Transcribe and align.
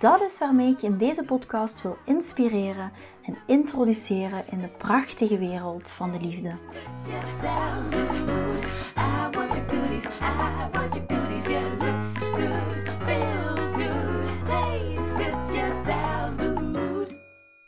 Dat 0.00 0.20
is 0.20 0.38
waarmee 0.38 0.70
ik 0.70 0.78
je 0.78 0.86
in 0.86 0.98
deze 0.98 1.24
podcast 1.24 1.82
wil 1.82 1.96
inspireren 2.04 2.92
en 3.22 3.38
introduceren 3.46 4.44
in 4.50 4.60
de 4.60 4.68
prachtige 4.68 5.38
wereld 5.38 5.90
van 5.90 6.12
de 6.12 6.20
liefde. 6.20 6.54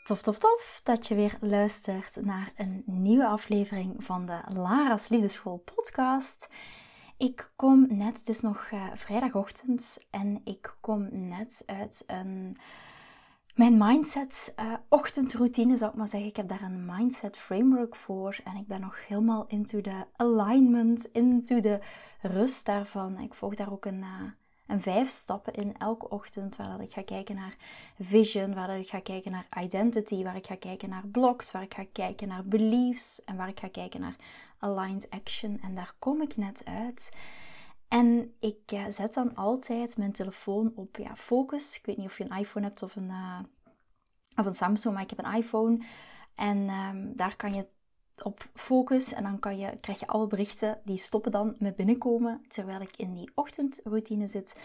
Tof, 0.03 0.21
tof, 0.21 0.37
tof 0.37 0.79
dat 0.83 1.07
je 1.07 1.15
weer 1.15 1.33
luistert 1.41 2.17
naar 2.21 2.51
een 2.55 2.83
nieuwe 2.85 3.25
aflevering 3.25 4.03
van 4.03 4.25
de 4.25 4.39
Lara's 4.53 5.09
Liefdeschool 5.09 5.57
podcast. 5.57 6.49
Ik 7.17 7.51
kom 7.55 7.85
net, 7.89 8.17
het 8.17 8.29
is 8.29 8.41
nog 8.41 8.69
uh, 8.73 8.85
vrijdagochtend 8.93 9.97
en 10.09 10.41
ik 10.43 10.75
kom 10.79 11.07
net 11.11 11.63
uit 11.65 12.03
een, 12.07 12.55
mijn 13.55 13.77
mindset 13.77 14.53
uh, 14.59 14.73
ochtendroutine, 14.89 15.77
zou 15.77 15.91
ik 15.91 15.97
maar 15.97 16.07
zeggen. 16.07 16.29
Ik 16.29 16.35
heb 16.35 16.47
daar 16.47 16.61
een 16.61 16.85
mindset 16.85 17.37
framework 17.37 17.95
voor 17.95 18.39
en 18.43 18.55
ik 18.55 18.67
ben 18.67 18.81
nog 18.81 19.07
helemaal 19.07 19.45
into 19.47 19.81
de 19.81 20.05
alignment, 20.15 21.05
into 21.05 21.59
de 21.59 21.79
rust 22.21 22.65
daarvan. 22.65 23.19
Ik 23.19 23.33
volg 23.33 23.55
daar 23.55 23.71
ook 23.71 23.85
een, 23.85 23.99
uh, 23.99 24.21
een 24.67 24.81
vijf 24.81 25.09
stappen 25.09 25.53
in 25.53 25.77
elke 25.77 26.09
ochtend, 26.09 26.55
waar 26.55 26.81
ik 26.81 26.91
ga 26.91 27.03
kijken 27.03 27.35
naar 27.35 27.55
vision, 27.99 28.53
waar 28.53 28.79
ik 28.79 28.89
ga 28.89 28.99
kijken 28.99 29.31
naar 29.31 29.47
identity, 29.63 30.23
waar 30.23 30.35
ik 30.35 30.47
ga 30.47 30.55
kijken 30.55 30.89
naar 30.89 31.07
blocks, 31.07 31.51
waar 31.51 31.61
ik 31.63 31.73
ga 31.73 31.85
kijken 31.91 32.27
naar 32.27 32.45
beliefs 32.45 33.23
en 33.23 33.35
waar 33.35 33.49
ik 33.49 33.59
ga 33.59 33.69
kijken 33.69 34.01
naar 34.01 34.15
aligned 34.63 35.09
action. 35.09 35.59
En 35.61 35.75
daar 35.75 35.93
kom 35.99 36.21
ik 36.21 36.37
net 36.37 36.61
uit. 36.65 37.11
En 37.87 38.33
ik 38.39 38.71
uh, 38.73 38.85
zet 38.89 39.13
dan 39.13 39.35
altijd 39.35 39.97
mijn 39.97 40.11
telefoon 40.11 40.71
op 40.75 40.97
ja, 40.97 41.15
focus. 41.15 41.77
Ik 41.77 41.85
weet 41.85 41.97
niet 41.97 42.05
of 42.05 42.17
je 42.17 42.23
een 42.23 42.37
iPhone 42.37 42.65
hebt 42.65 42.83
of 42.83 42.95
een, 42.95 43.09
uh, 43.09 43.39
of 44.35 44.45
een 44.45 44.53
Samsung, 44.53 44.93
maar 44.93 45.03
ik 45.03 45.09
heb 45.09 45.25
een 45.25 45.33
iPhone. 45.33 45.79
En 46.35 46.69
um, 46.69 47.15
daar 47.15 47.35
kan 47.35 47.53
je 47.53 47.67
op 48.23 48.49
focus 48.53 49.13
en 49.13 49.23
dan 49.23 49.39
kan 49.39 49.57
je, 49.57 49.77
krijg 49.81 49.99
je 49.99 50.07
alle 50.07 50.27
berichten 50.27 50.79
die 50.83 50.97
stoppen 50.97 51.31
dan 51.31 51.55
met 51.59 51.75
binnenkomen 51.75 52.41
terwijl 52.47 52.81
ik 52.81 52.97
in 52.97 53.13
die 53.13 53.31
ochtendroutine 53.35 54.27
zit. 54.27 54.55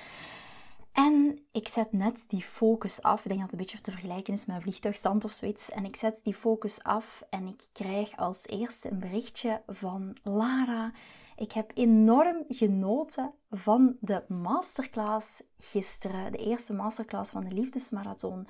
En 0.99 1.39
ik 1.53 1.69
zet 1.69 1.93
net 1.93 2.25
die 2.29 2.43
focus 2.43 3.03
af. 3.03 3.23
Ik 3.23 3.29
denk 3.29 3.41
dat 3.41 3.51
het 3.51 3.53
een 3.53 3.67
beetje 3.67 3.81
te 3.81 3.91
vergelijken 3.91 4.33
is 4.33 4.47
met 4.47 4.57
een 4.57 4.63
vliegtuigstand 4.63 5.25
of 5.25 5.31
zoiets. 5.31 5.71
En 5.71 5.85
ik 5.85 5.97
zet 5.97 6.21
die 6.23 6.35
focus 6.35 6.83
af 6.83 7.23
en 7.31 7.47
ik 7.47 7.69
krijg 7.73 8.17
als 8.17 8.47
eerste 8.47 8.91
een 8.91 8.99
berichtje 8.99 9.63
van 9.67 10.17
Lara. 10.23 10.93
Ik 11.37 11.53
heb 11.53 11.71
enorm 11.75 12.45
genoten 12.49 13.33
van 13.51 13.97
de 14.01 14.25
masterclass 14.29 15.43
gisteren. 15.57 16.33
De 16.33 16.39
eerste 16.39 16.75
masterclass 16.75 17.31
van 17.31 17.45
de 17.45 17.55
Liefdesmarathon. 17.55 18.49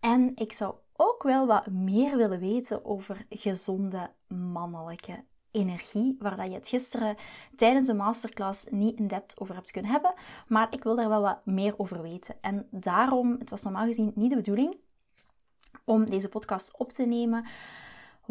En 0.00 0.32
ik 0.34 0.52
zou 0.52 0.74
ook 0.96 1.22
wel 1.22 1.46
wat 1.46 1.66
meer 1.66 2.16
willen 2.16 2.40
weten 2.40 2.84
over 2.84 3.26
gezonde 3.28 4.10
mannelijke 4.28 5.24
energie, 5.50 6.16
waar 6.18 6.36
dat 6.36 6.46
je 6.46 6.54
het 6.54 6.68
gisteren 6.68 7.16
tijdens 7.56 7.86
de 7.86 7.94
masterclass 7.94 8.66
niet 8.70 8.98
in 8.98 9.06
depth 9.06 9.40
over 9.40 9.54
hebt 9.54 9.70
kunnen 9.70 9.90
hebben. 9.90 10.14
Maar 10.48 10.66
ik 10.70 10.82
wil 10.82 10.96
daar 10.96 11.08
wel 11.08 11.20
wat 11.20 11.46
meer 11.46 11.74
over 11.76 12.02
weten. 12.02 12.34
En 12.40 12.66
daarom, 12.70 13.36
het 13.38 13.50
was 13.50 13.62
normaal 13.62 13.86
gezien 13.86 14.12
niet 14.14 14.30
de 14.30 14.36
bedoeling 14.36 14.76
om 15.84 16.10
deze 16.10 16.28
podcast 16.28 16.76
op 16.76 16.92
te 16.92 17.06
nemen. 17.06 17.44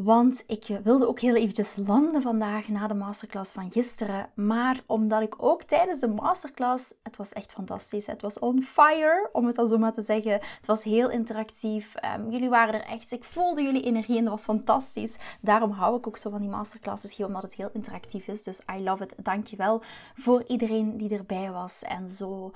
Want 0.03 0.43
ik 0.47 0.79
wilde 0.83 1.07
ook 1.07 1.19
heel 1.19 1.35
eventjes 1.35 1.75
landen 1.75 2.21
vandaag 2.21 2.67
na 2.67 2.87
de 2.87 2.93
masterclass 2.93 3.51
van 3.51 3.71
gisteren. 3.71 4.29
Maar 4.35 4.83
omdat 4.85 5.21
ik 5.21 5.43
ook 5.43 5.63
tijdens 5.63 5.99
de 5.99 6.07
masterclass, 6.07 6.93
het 7.03 7.17
was 7.17 7.33
echt 7.33 7.51
fantastisch. 7.51 8.05
Het 8.05 8.21
was 8.21 8.39
on 8.39 8.63
fire, 8.63 9.29
om 9.31 9.45
het 9.45 9.55
dan 9.55 9.67
zo 9.67 9.77
maar 9.77 9.93
te 9.93 10.01
zeggen. 10.01 10.31
Het 10.31 10.65
was 10.65 10.83
heel 10.83 11.09
interactief. 11.09 11.93
Um, 12.15 12.31
jullie 12.31 12.49
waren 12.49 12.73
er 12.73 12.87
echt, 12.87 13.11
ik 13.11 13.23
voelde 13.23 13.61
jullie 13.61 13.83
energie 13.83 14.17
en 14.17 14.23
dat 14.23 14.33
was 14.33 14.43
fantastisch. 14.43 15.17
Daarom 15.41 15.71
hou 15.71 15.97
ik 15.97 16.07
ook 16.07 16.17
zo 16.17 16.29
van 16.29 16.41
die 16.41 16.49
masterclasses, 16.49 17.19
omdat 17.19 17.43
het 17.43 17.55
heel 17.55 17.69
interactief 17.73 18.27
is. 18.27 18.43
Dus 18.43 18.61
I 18.75 18.83
love 18.83 19.03
it. 19.03 19.13
Dankjewel 19.17 19.81
voor 20.15 20.43
iedereen 20.47 20.97
die 20.97 21.17
erbij 21.17 21.51
was 21.51 21.83
en 21.83 22.09
zo 22.09 22.51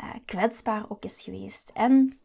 uh, 0.00 0.10
kwetsbaar 0.24 0.84
ook 0.88 1.04
is 1.04 1.22
geweest. 1.22 1.70
En 1.74 2.18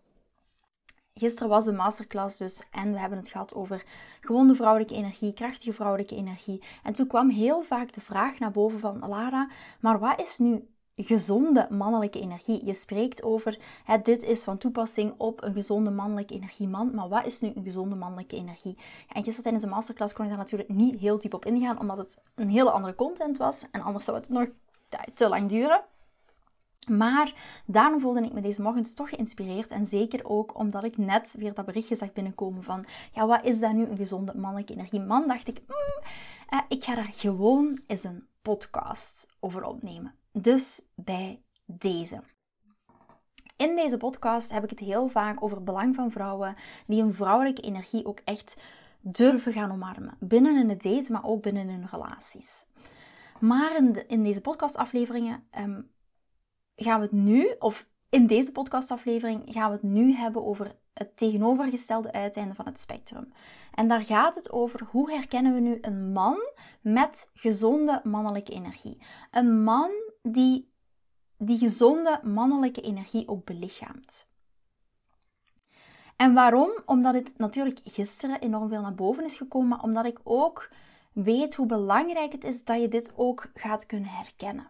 Gisteren 1.20 1.50
was 1.50 1.66
een 1.66 1.76
masterclass 1.76 2.38
dus 2.38 2.64
en 2.72 2.92
we 2.92 3.00
hebben 3.00 3.18
het 3.18 3.30
gehad 3.30 3.54
over 3.54 3.84
gewonde 4.22 4.56
vrouwelijke 4.56 4.94
energie, 4.94 5.34
krachtige 5.34 5.74
vrouwelijke 5.74 6.16
energie. 6.16 6.64
En 6.84 6.94
toen 6.94 7.08
kwam 7.08 7.30
heel 7.30 7.62
vaak 7.62 7.94
de 7.94 8.02
vraag 8.02 8.40
naar 8.40 8.52
boven 8.52 8.80
van 8.80 9.08
Lara, 9.08 9.50
maar 9.80 10.00
wat 10.00 10.22
is 10.22 10.38
nu 10.38 10.68
gezonde 10.96 11.68
mannelijke 11.70 12.20
energie? 12.20 12.66
Je 12.66 12.74
spreekt 12.74 13.24
over, 13.24 13.58
hè, 13.84 14.02
dit 14.02 14.24
is 14.24 14.44
van 14.44 14.58
toepassing 14.58 15.14
op 15.18 15.44
een 15.44 15.54
gezonde 15.54 15.92
mannelijke 15.92 16.34
energieman, 16.34 16.96
maar 16.96 17.10
wat 17.10 17.26
is 17.26 17.42
nu 17.42 17.52
een 17.56 17.64
gezonde 17.64 17.96
mannelijke 17.96 18.36
energie? 18.36 18.78
en 19.08 19.24
gisteren 19.24 19.42
tijdens 19.42 19.64
de 19.64 19.70
masterclass 19.70 20.14
kon 20.14 20.24
ik 20.24 20.30
daar 20.30 20.40
natuurlijk 20.40 20.70
niet 20.70 21.00
heel 21.00 21.20
diep 21.20 21.34
op 21.34 21.46
ingaan, 21.46 21.80
omdat 21.80 21.98
het 21.98 22.22
een 22.36 22.50
hele 22.50 22.72
andere 22.72 22.96
content 22.96 23.38
was 23.38 23.66
en 23.72 23.82
anders 23.82 24.06
zou 24.06 24.18
het 24.18 24.30
nog 24.30 24.48
te 25.14 25.30
lang 25.30 25.50
duren. 25.50 25.84
Maar 26.90 27.34
daarom 27.66 28.00
voelde 28.00 28.22
ik 28.22 28.34
me 28.34 28.42
deze 28.42 28.62
morgen 28.62 28.96
toch 28.96 29.10
geïnspireerd. 29.10 29.72
En 29.72 29.86
zeker 29.86 30.30
ook 30.30 30.58
omdat 30.58 30.84
ik 30.84 30.98
net 30.98 31.36
weer 31.38 31.54
dat 31.54 31.66
berichtje 31.66 31.96
zag 31.96 32.14
binnenkomen 32.14 32.64
van... 32.64 32.86
Ja, 33.14 33.28
wat 33.28 33.44
is 33.44 33.60
dat 33.60 33.74
nu 33.74 33.86
een 33.86 33.98
gezonde 33.98 34.36
mannelijke 34.36 34.74
energie? 34.74 35.00
Man, 35.00 35.28
dacht 35.28 35.48
ik... 35.48 35.62
Mm, 35.68 36.04
eh, 36.50 36.60
ik 36.68 36.84
ga 36.84 36.96
daar 36.96 37.10
gewoon 37.12 37.80
eens 37.86 38.04
een 38.04 38.28
podcast 38.42 39.28
over 39.40 39.64
opnemen. 39.64 40.16
Dus 40.32 40.82
bij 40.96 41.42
deze. 41.66 42.22
In 43.58 43.76
deze 43.76 43.98
podcast 43.98 44.52
heb 44.52 44.64
ik 44.64 44.70
het 44.70 44.80
heel 44.80 45.08
vaak 45.08 45.44
over 45.44 45.56
het 45.56 45.66
belang 45.66 45.96
van 45.96 46.12
vrouwen 46.12 46.56
die 46.88 47.02
een 47.02 47.14
vrouwelijke 47.14 47.62
energie 47.62 48.06
ook 48.06 48.20
echt 48.26 48.62
durven 49.02 49.54
gaan 49.54 49.72
omarmen. 49.72 50.18
Binnen 50.20 50.58
in 50.58 50.70
het 50.70 51.10
maar 51.10 51.26
ook 51.26 51.42
binnen 51.42 51.70
hun 51.70 51.88
relaties. 51.92 52.66
Maar 53.40 53.76
in, 54.08 54.24
deze 54.24 54.42
podcastafleveringen 54.42 55.44
um, 55.60 55.90
gaan 56.84 57.00
we 57.00 57.06
het 57.06 57.16
nu, 57.16 57.56
of 57.60 57.88
in 58.10 58.28
deze 58.28 58.52
podcastaflevering, 58.52 59.44
gaan 59.46 59.70
we 59.70 59.76
het 59.76 59.84
nu 59.84 60.14
hebben 60.14 60.46
over 60.46 60.76
het 60.94 61.18
tegenovergestelde 61.18 62.12
uiteinde 62.12 62.56
van 62.56 62.66
het 62.66 62.80
spectrum. 62.80 63.34
En 63.74 63.88
daar 63.88 64.06
gaat 64.06 64.36
het 64.36 64.52
over 64.52 64.88
hoe 64.92 65.12
herkennen 65.12 65.54
we 65.54 65.60
nu 65.60 65.78
een 65.82 66.12
man 66.12 66.38
met 66.82 67.30
gezonde 67.34 68.02
mannelijke 68.04 68.52
energie. 68.52 68.98
Een 69.32 69.64
man 69.64 69.92
die 70.22 70.70
die 71.38 71.58
gezonde 71.58 72.20
mannelijke 72.24 72.82
energie 72.82 73.28
ook 73.28 73.46
belichaamt. 73.46 74.28
En 76.16 76.34
waarom? 76.34 76.72
Omdat 76.86 77.14
het 77.14 77.34
natuurlijk 77.38 77.80
gisteren 77.84 78.40
enorm 78.40 78.70
veel 78.70 78.82
naar 78.82 78.96
boven 78.96 79.24
is 79.24 79.38
gekomen, 79.38 79.68
maar 79.68 79.84
omdat 79.84 80.06
ik 80.06 80.20
ook 80.24 80.70
weet 81.14 81.56
hoe 81.56 81.66
belangrijk 81.66 82.32
het 82.32 82.44
is 82.44 82.64
dat 82.64 82.82
je 82.82 82.88
dit 82.88 83.14
ook 83.16 83.52
gaat 83.54 83.86
kunnen 83.86 84.10
herkennen. 84.10 84.70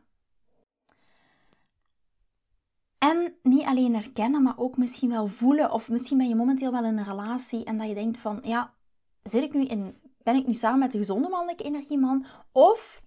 En 3.09 3.33
niet 3.43 3.65
alleen 3.65 3.93
herkennen, 3.93 4.43
maar 4.43 4.57
ook 4.57 4.77
misschien 4.77 5.09
wel 5.09 5.27
voelen. 5.27 5.71
Of 5.71 5.89
misschien 5.89 6.17
ben 6.17 6.27
je 6.27 6.35
momenteel 6.35 6.71
wel 6.71 6.83
in 6.83 6.97
een 6.97 7.03
relatie 7.03 7.63
en 7.63 7.77
dat 7.77 7.87
je 7.87 7.93
denkt 7.93 8.17
van, 8.17 8.39
ja, 8.43 8.73
zit 9.23 9.43
ik 9.43 9.53
nu 9.53 9.65
in, 9.65 9.95
ben 10.23 10.35
ik 10.35 10.47
nu 10.47 10.53
samen 10.53 10.79
met 10.79 10.91
de 10.91 10.97
gezonde 10.97 11.29
mannelijke 11.29 11.63
energieman? 11.63 12.25
Of 12.51 13.01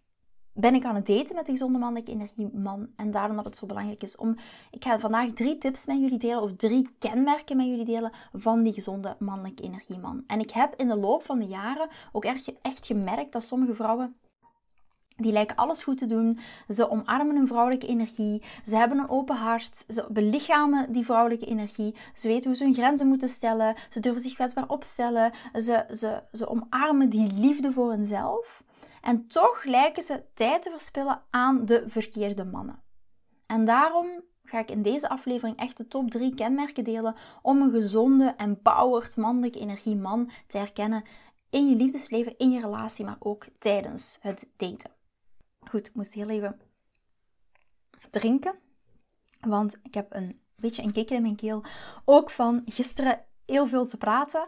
ben 0.54 0.74
ik 0.74 0.84
aan 0.84 0.94
het 0.94 1.06
daten 1.06 1.34
met 1.34 1.46
de 1.46 1.52
gezonde 1.52 1.78
mannelijke 1.78 2.10
energieman? 2.10 2.88
En 2.96 3.10
daarom 3.10 3.36
dat 3.36 3.44
het 3.44 3.56
zo 3.56 3.66
belangrijk 3.66 4.02
is 4.02 4.16
om... 4.16 4.36
Ik 4.70 4.84
ga 4.84 4.98
vandaag 4.98 5.30
drie 5.32 5.58
tips 5.58 5.86
met 5.86 6.00
jullie 6.00 6.18
delen, 6.18 6.42
of 6.42 6.52
drie 6.56 6.88
kenmerken 6.98 7.56
met 7.56 7.66
jullie 7.66 7.84
delen 7.84 8.12
van 8.32 8.62
die 8.62 8.72
gezonde 8.72 9.16
mannelijke 9.18 9.62
energieman. 9.62 10.24
En 10.26 10.40
ik 10.40 10.50
heb 10.50 10.74
in 10.76 10.88
de 10.88 10.96
loop 10.96 11.22
van 11.22 11.38
de 11.38 11.46
jaren 11.46 11.88
ook 12.12 12.24
echt 12.62 12.86
gemerkt 12.86 13.32
dat 13.32 13.44
sommige 13.44 13.74
vrouwen 13.74 14.16
die 15.16 15.32
lijken 15.32 15.56
alles 15.56 15.82
goed 15.82 15.98
te 15.98 16.06
doen. 16.06 16.38
Ze 16.68 16.90
omarmen 16.90 17.36
hun 17.36 17.46
vrouwelijke 17.46 17.86
energie. 17.86 18.42
Ze 18.64 18.76
hebben 18.76 18.98
een 18.98 19.08
open 19.08 19.36
hart. 19.36 19.84
Ze 19.88 20.06
belichamen 20.08 20.92
die 20.92 21.04
vrouwelijke 21.04 21.46
energie. 21.46 21.94
Ze 22.14 22.28
weten 22.28 22.44
hoe 22.44 22.56
ze 22.56 22.64
hun 22.64 22.74
grenzen 22.74 23.06
moeten 23.06 23.28
stellen. 23.28 23.74
Ze 23.88 24.00
durven 24.00 24.20
zich 24.20 24.34
kwetsbaar 24.34 24.68
opstellen. 24.68 25.32
Ze, 25.52 25.84
ze, 25.90 26.22
ze 26.32 26.48
omarmen 26.48 27.08
die 27.08 27.32
liefde 27.34 27.72
voor 27.72 27.90
hunzelf. 27.90 28.62
En 29.00 29.26
toch 29.26 29.64
lijken 29.64 30.02
ze 30.02 30.22
tijd 30.34 30.62
te 30.62 30.70
verspillen 30.70 31.22
aan 31.30 31.64
de 31.64 31.84
verkeerde 31.86 32.44
mannen. 32.44 32.82
En 33.46 33.64
daarom 33.64 34.06
ga 34.44 34.58
ik 34.58 34.70
in 34.70 34.82
deze 34.82 35.08
aflevering 35.08 35.56
echt 35.56 35.76
de 35.76 35.88
top 35.88 36.10
3 36.10 36.34
kenmerken 36.34 36.84
delen 36.84 37.14
om 37.42 37.62
een 37.62 37.70
gezonde, 37.70 38.34
empowered, 38.36 39.16
mannelijke 39.16 39.58
energieman 39.58 40.30
te 40.46 40.58
herkennen 40.58 41.04
in 41.50 41.68
je 41.68 41.76
liefdesleven, 41.76 42.38
in 42.38 42.50
je 42.50 42.60
relatie, 42.60 43.04
maar 43.04 43.16
ook 43.18 43.46
tijdens 43.58 44.18
het 44.20 44.48
daten. 44.56 44.90
Goed, 45.68 45.86
ik 45.86 45.94
moest 45.94 46.14
heel 46.14 46.28
even 46.28 46.60
drinken, 48.10 48.54
want 49.40 49.80
ik 49.82 49.94
heb 49.94 50.14
een 50.14 50.40
beetje 50.56 50.82
een 50.82 50.92
kikker 50.92 51.16
in 51.16 51.22
mijn 51.22 51.36
keel. 51.36 51.62
Ook 52.04 52.30
van 52.30 52.62
gisteren 52.64 53.22
heel 53.46 53.66
veel 53.66 53.86
te 53.86 53.96
praten. 53.96 54.46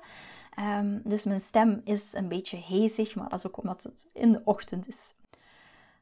Um, 0.58 1.02
dus 1.04 1.24
mijn 1.24 1.40
stem 1.40 1.80
is 1.84 2.12
een 2.12 2.28
beetje 2.28 2.56
hezig, 2.56 3.14
maar 3.14 3.28
dat 3.28 3.38
is 3.38 3.46
ook 3.46 3.56
omdat 3.56 3.82
het 3.82 4.08
in 4.12 4.32
de 4.32 4.40
ochtend 4.44 4.88
is. 4.88 5.14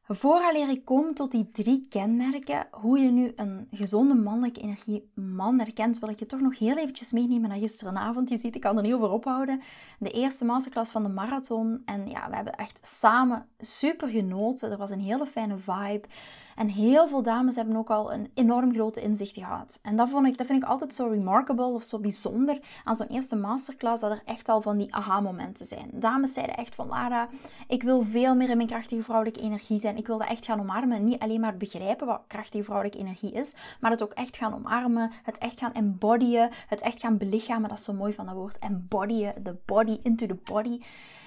Vooraleer 0.08 0.68
ik 0.68 0.84
kom 0.84 1.14
tot 1.14 1.30
die 1.30 1.50
drie 1.52 1.86
kenmerken, 1.88 2.66
hoe 2.70 2.98
je 2.98 3.10
nu 3.10 3.32
een 3.36 3.68
gezonde 3.70 4.14
mannelijke 4.14 4.60
energieman 4.60 5.58
herkent, 5.58 5.98
wil 5.98 6.08
ik 6.08 6.18
je 6.18 6.26
toch 6.26 6.40
nog 6.40 6.58
heel 6.58 6.76
eventjes 6.76 7.12
meenemen 7.12 7.48
naar 7.48 7.58
gisterenavond. 7.58 8.28
Je 8.28 8.36
ziet, 8.36 8.54
ik 8.54 8.60
kan 8.60 8.76
er 8.76 8.82
niet 8.82 8.94
over 8.94 9.10
ophouden. 9.10 9.60
De 9.98 10.10
eerste 10.10 10.44
masterclass 10.44 10.92
van 10.92 11.02
de 11.02 11.08
marathon. 11.08 11.82
En 11.84 12.06
ja, 12.08 12.28
we 12.28 12.34
hebben 12.34 12.54
echt 12.54 12.78
samen 12.82 13.46
super 13.58 14.08
genoten. 14.08 14.70
Er 14.70 14.76
was 14.76 14.90
een 14.90 15.00
hele 15.00 15.26
fijne 15.26 15.56
vibe. 15.58 16.08
En 16.56 16.68
heel 16.68 17.08
veel 17.08 17.22
dames 17.22 17.56
hebben 17.56 17.76
ook 17.76 17.90
al 17.90 18.12
een 18.12 18.30
enorm 18.34 18.72
grote 18.72 19.00
inzicht 19.00 19.34
gehad. 19.34 19.78
En 19.82 19.96
dat, 19.96 20.08
vond 20.08 20.26
ik, 20.26 20.38
dat 20.38 20.46
vind 20.46 20.62
ik 20.62 20.68
altijd 20.68 20.94
zo 20.94 21.06
remarkable 21.06 21.66
of 21.66 21.82
zo 21.82 21.98
bijzonder 21.98 22.58
aan 22.84 22.96
zo'n 22.96 23.06
eerste 23.06 23.36
masterclass, 23.36 24.00
dat 24.00 24.10
er 24.10 24.22
echt 24.24 24.48
al 24.48 24.62
van 24.62 24.78
die 24.78 24.94
aha-momenten 24.94 25.66
zijn. 25.66 25.90
Dames 25.92 26.32
zeiden 26.32 26.56
echt 26.56 26.74
van, 26.74 26.88
Lara, 26.88 27.28
ik 27.68 27.82
wil 27.82 28.02
veel 28.02 28.34
meer 28.34 28.50
in 28.50 28.56
mijn 28.56 28.68
krachtige 28.68 29.02
vrouwelijke 29.02 29.40
energie 29.40 29.78
zijn. 29.78 29.96
Ik 29.96 30.06
wil 30.06 30.18
dat 30.18 30.28
echt 30.28 30.44
gaan 30.44 30.60
omarmen. 30.60 31.04
Niet 31.04 31.20
alleen 31.20 31.40
maar 31.40 31.56
begrijpen 31.56 32.06
wat 32.06 32.22
krachtige 32.26 32.64
vrouwelijke 32.64 32.98
energie 32.98 33.32
is, 33.32 33.54
maar 33.80 33.90
het 33.90 34.02
ook 34.02 34.12
echt 34.12 34.36
gaan 34.36 34.54
omarmen, 34.54 35.10
het 35.22 35.38
echt 35.38 35.58
gaan 35.58 35.72
embodyen, 35.72 36.50
het 36.66 36.80
echt 36.80 37.00
gaan 37.00 37.16
belichamen. 37.16 37.68
Dat 37.68 37.78
is 37.78 37.84
zo 37.84 37.92
mooi 37.92 38.14
van 38.14 38.26
dat 38.26 38.34
woord, 38.34 38.58
embodyen, 38.58 39.42
the 39.42 39.56
body 39.64 39.98
into 40.02 40.26
the 40.26 40.38
body. 40.44 40.80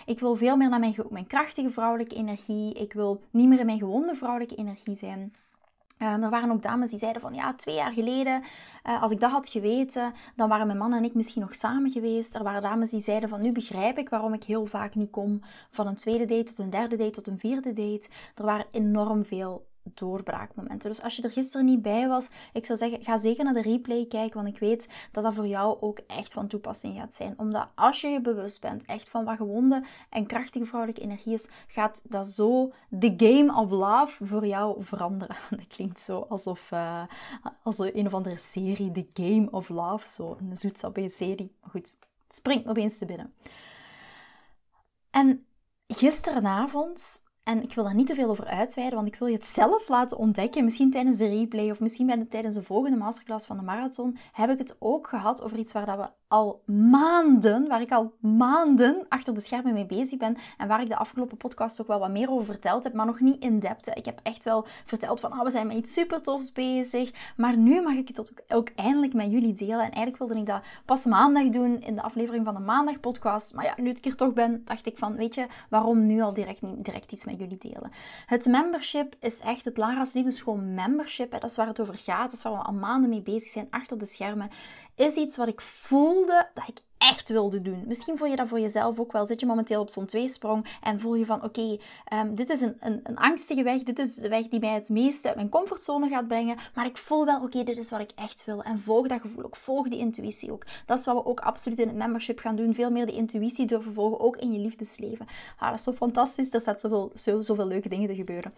Ik 0.05 0.19
wil 0.19 0.35
veel 0.35 0.57
meer 0.57 0.69
naar 0.69 0.79
mijn, 0.79 0.95
mijn 1.09 1.27
krachtige 1.27 1.71
vrouwelijke 1.71 2.15
energie. 2.15 2.73
Ik 2.73 2.93
wil 2.93 3.21
niet 3.31 3.47
meer 3.47 3.59
in 3.59 3.65
mijn 3.65 3.79
gewonde 3.79 4.15
vrouwelijke 4.15 4.55
energie 4.55 4.95
zijn. 4.95 5.33
Um, 5.99 6.23
er 6.23 6.29
waren 6.29 6.51
ook 6.51 6.61
dames 6.61 6.89
die 6.89 6.99
zeiden 6.99 7.21
van 7.21 7.33
ja, 7.33 7.53
twee 7.53 7.75
jaar 7.75 7.91
geleden, 7.91 8.43
uh, 8.87 9.01
als 9.01 9.11
ik 9.11 9.19
dat 9.19 9.31
had 9.31 9.49
geweten, 9.49 10.13
dan 10.35 10.49
waren 10.49 10.65
mijn 10.65 10.77
man 10.77 10.93
en 10.93 11.03
ik 11.03 11.13
misschien 11.13 11.41
nog 11.41 11.55
samen 11.55 11.91
geweest. 11.91 12.35
Er 12.35 12.43
waren 12.43 12.61
dames 12.61 12.89
die 12.89 12.99
zeiden 12.99 13.29
van 13.29 13.41
nu 13.41 13.51
begrijp 13.51 13.97
ik 13.97 14.09
waarom 14.09 14.33
ik 14.33 14.43
heel 14.43 14.65
vaak 14.65 14.95
niet 14.95 15.11
kom 15.11 15.41
van 15.69 15.87
een 15.87 15.95
tweede 15.95 16.25
date 16.25 16.43
tot 16.43 16.57
een 16.57 16.69
derde 16.69 16.95
date 16.95 17.11
tot 17.11 17.27
een 17.27 17.39
vierde 17.39 17.73
date. 17.73 18.07
Er 18.35 18.45
waren 18.45 18.65
enorm 18.71 19.25
veel 19.25 19.65
doorbraakmomenten. 19.93 20.89
Dus 20.89 21.01
als 21.01 21.15
je 21.15 21.21
er 21.21 21.31
gisteren 21.31 21.65
niet 21.65 21.81
bij 21.81 22.07
was, 22.07 22.29
ik 22.53 22.65
zou 22.65 22.77
zeggen, 22.77 23.03
ga 23.03 23.17
zeker 23.17 23.43
naar 23.43 23.53
de 23.53 23.61
replay 23.61 24.05
kijken, 24.05 24.43
want 24.43 24.55
ik 24.55 24.59
weet 24.59 24.87
dat 25.11 25.23
dat 25.23 25.33
voor 25.33 25.47
jou 25.47 25.81
ook 25.81 25.99
echt 26.07 26.33
van 26.33 26.47
toepassing 26.47 26.97
gaat 26.97 27.13
zijn. 27.13 27.33
Omdat 27.37 27.67
als 27.75 28.01
je 28.01 28.07
je 28.07 28.21
bewust 28.21 28.61
bent 28.61 28.85
echt 28.85 29.09
van 29.09 29.25
wat 29.25 29.37
gewonde 29.37 29.83
en 30.09 30.25
krachtige 30.25 30.65
vrouwelijke 30.65 31.01
energie 31.01 31.33
is, 31.33 31.47
gaat 31.67 32.01
dat 32.09 32.27
zo 32.27 32.71
de 32.89 33.13
game 33.17 33.55
of 33.55 33.69
love 33.69 34.25
voor 34.25 34.45
jou 34.45 34.83
veranderen. 34.83 35.35
Dat 35.49 35.67
klinkt 35.67 35.99
zo 35.99 36.19
alsof, 36.19 36.71
uh, 36.71 37.03
als 37.63 37.79
een 37.79 38.05
of 38.05 38.13
andere 38.13 38.37
serie, 38.37 38.91
The 38.91 39.07
Game 39.13 39.47
of 39.51 39.69
Love, 39.69 40.07
zo 40.07 40.37
een 40.39 40.57
zoetsappige 40.57 41.09
serie. 41.09 41.55
Goed, 41.61 41.97
springt 42.27 42.67
opeens 42.67 42.97
te 42.97 43.05
binnen. 43.05 43.33
En 45.11 45.45
gisteravond 45.87 47.24
en 47.45 47.63
ik 47.63 47.73
wil 47.73 47.83
daar 47.83 47.95
niet 47.95 48.07
te 48.07 48.15
veel 48.15 48.29
over 48.29 48.45
uitweiden, 48.45 48.95
want 48.95 49.07
ik 49.07 49.15
wil 49.15 49.27
je 49.27 49.35
het 49.35 49.45
zelf 49.45 49.87
laten 49.87 50.17
ontdekken. 50.17 50.63
Misschien 50.63 50.91
tijdens 50.91 51.17
de 51.17 51.27
replay 51.27 51.69
of 51.69 51.79
misschien 51.79 52.27
tijdens 52.29 52.55
de 52.55 52.63
volgende 52.63 52.97
masterclass 52.97 53.45
van 53.45 53.57
de 53.57 53.63
marathon 53.63 54.17
heb 54.31 54.49
ik 54.49 54.57
het 54.57 54.75
ook 54.79 55.07
gehad 55.07 55.41
over 55.41 55.57
iets 55.57 55.73
waar 55.73 55.85
dat 55.85 55.97
we 55.97 56.09
al 56.35 56.61
maanden, 56.65 57.67
waar 57.67 57.81
ik 57.81 57.91
al 57.91 58.13
maanden 58.19 59.05
achter 59.09 59.33
de 59.33 59.39
schermen 59.39 59.73
mee 59.73 59.85
bezig 59.85 60.17
ben 60.17 60.37
en 60.57 60.67
waar 60.67 60.81
ik 60.81 60.87
de 60.87 60.95
afgelopen 60.95 61.37
podcast 61.37 61.81
ook 61.81 61.87
wel 61.87 61.99
wat 61.99 62.09
meer 62.09 62.29
over 62.29 62.45
verteld 62.45 62.83
heb, 62.83 62.93
maar 62.93 63.05
nog 63.05 63.19
niet 63.19 63.43
in 63.43 63.59
depth. 63.59 63.87
Ik 63.87 64.05
heb 64.05 64.19
echt 64.23 64.43
wel 64.43 64.65
verteld 64.85 65.19
van, 65.19 65.31
oh, 65.31 65.43
we 65.43 65.49
zijn 65.49 65.67
met 65.67 65.75
iets 65.75 65.93
super 65.93 66.21
tofs 66.21 66.51
bezig, 66.51 67.33
maar 67.37 67.57
nu 67.57 67.81
mag 67.81 67.93
ik 67.93 68.07
het 68.07 68.19
ook, 68.19 68.57
ook 68.57 68.69
eindelijk 68.75 69.13
met 69.13 69.31
jullie 69.31 69.53
delen. 69.53 69.75
En 69.75 69.91
eigenlijk 69.91 70.17
wilde 70.17 70.35
ik 70.35 70.45
dat 70.45 70.61
pas 70.85 71.05
maandag 71.05 71.49
doen 71.49 71.81
in 71.81 71.95
de 71.95 72.01
aflevering 72.01 72.45
van 72.45 72.53
de 72.53 72.59
maandag 72.59 72.99
podcast, 72.99 73.53
maar 73.53 73.65
ja, 73.65 73.73
nu 73.77 73.89
ik 73.89 74.05
er 74.05 74.15
toch 74.15 74.33
ben, 74.33 74.61
dacht 74.65 74.85
ik 74.85 74.97
van, 74.97 75.15
weet 75.15 75.35
je, 75.35 75.45
waarom 75.69 76.05
nu 76.05 76.21
al 76.21 76.33
direct 76.33 76.61
niet 76.61 76.85
direct 76.85 77.11
iets 77.11 77.25
met 77.25 77.39
jullie 77.39 77.57
delen? 77.57 77.91
Het 78.25 78.45
membership 78.45 79.15
is 79.19 79.39
echt 79.39 79.65
het 79.65 79.77
Lara's 79.77 80.13
Liefdeschool 80.13 80.55
membership, 80.55 81.31
dat 81.31 81.43
is 81.43 81.55
waar 81.55 81.67
het 81.67 81.79
over 81.79 81.97
gaat, 81.97 82.23
dat 82.23 82.33
is 82.33 82.43
waar 82.43 82.53
we 82.53 82.59
al 82.59 82.73
maanden 82.73 83.09
mee 83.09 83.21
bezig 83.21 83.51
zijn 83.51 83.67
achter 83.69 83.97
de 83.97 84.05
schermen, 84.05 84.49
is 84.95 85.15
iets 85.15 85.37
wat 85.37 85.47
ik 85.47 85.61
voelde 86.25 86.49
dat 86.53 86.67
ik 86.67 86.84
echt 86.97 87.29
wilde 87.29 87.61
doen. 87.61 87.83
Misschien 87.87 88.17
voel 88.17 88.27
je 88.27 88.35
dat 88.35 88.47
voor 88.47 88.59
jezelf 88.59 88.99
ook 88.99 89.11
wel. 89.11 89.25
Zit 89.25 89.39
je 89.39 89.45
momenteel 89.45 89.81
op 89.81 89.89
zo'n 89.89 90.05
tweesprong 90.05 90.65
en 90.81 90.99
voel 90.99 91.15
je 91.15 91.25
van 91.25 91.43
oké, 91.43 91.77
ehm, 92.05 92.35
dit 92.35 92.49
is 92.49 92.61
een, 92.61 92.77
een, 92.79 92.99
een, 93.03 93.17
angstige 93.17 93.63
weg. 93.63 93.83
Dit 93.83 93.99
is 93.99 94.15
de 94.15 94.29
weg 94.29 94.47
die 94.47 94.59
mij 94.59 94.73
het 94.73 94.89
meeste 94.89 95.27
uit 95.27 95.35
mijn 95.35 95.49
comfortzone 95.49 96.09
gaat 96.09 96.27
brengen. 96.27 96.57
Maar 96.73 96.85
ik 96.85 96.97
voel 96.97 97.25
wel 97.25 97.41
oké, 97.41 97.63
dit 97.63 97.77
is 97.77 97.89
wat 97.89 97.99
ik 97.99 98.11
echt 98.15 98.45
wil. 98.45 98.63
En 98.63 98.79
volg 98.79 99.07
dat 99.07 99.21
gevoel 99.21 99.43
ook. 99.43 99.55
Volg 99.55 99.87
die 99.87 99.99
intuïtie 99.99 100.51
ook. 100.51 100.65
Dat 100.85 100.99
is 100.99 101.05
wat 101.05 101.15
we 101.15 101.25
ook 101.25 101.39
absoluut 101.39 101.79
in 101.79 101.87
het 101.87 101.97
membership 101.97 102.39
gaan 102.39 102.55
doen. 102.55 102.73
Veel 102.73 102.91
meer 102.91 103.05
de 103.05 103.11
intuïtie 103.11 103.65
durven 103.65 103.93
volgen, 103.93 104.19
ook 104.19 104.37
in 104.37 104.51
je 104.51 104.59
liefdesleven. 104.59 105.25
Ah, 105.57 105.69
dat 105.69 105.77
is 105.77 105.83
zo 105.83 105.91
fantastisch. 105.91 106.53
Er 106.53 106.61
staat 106.61 106.81
zoveel, 106.81 107.11
zo, 107.15 107.41
zoveel 107.41 107.67
leuke 107.67 107.89
dingen 107.89 108.07
te 108.07 108.15
gebeuren. 108.15 108.53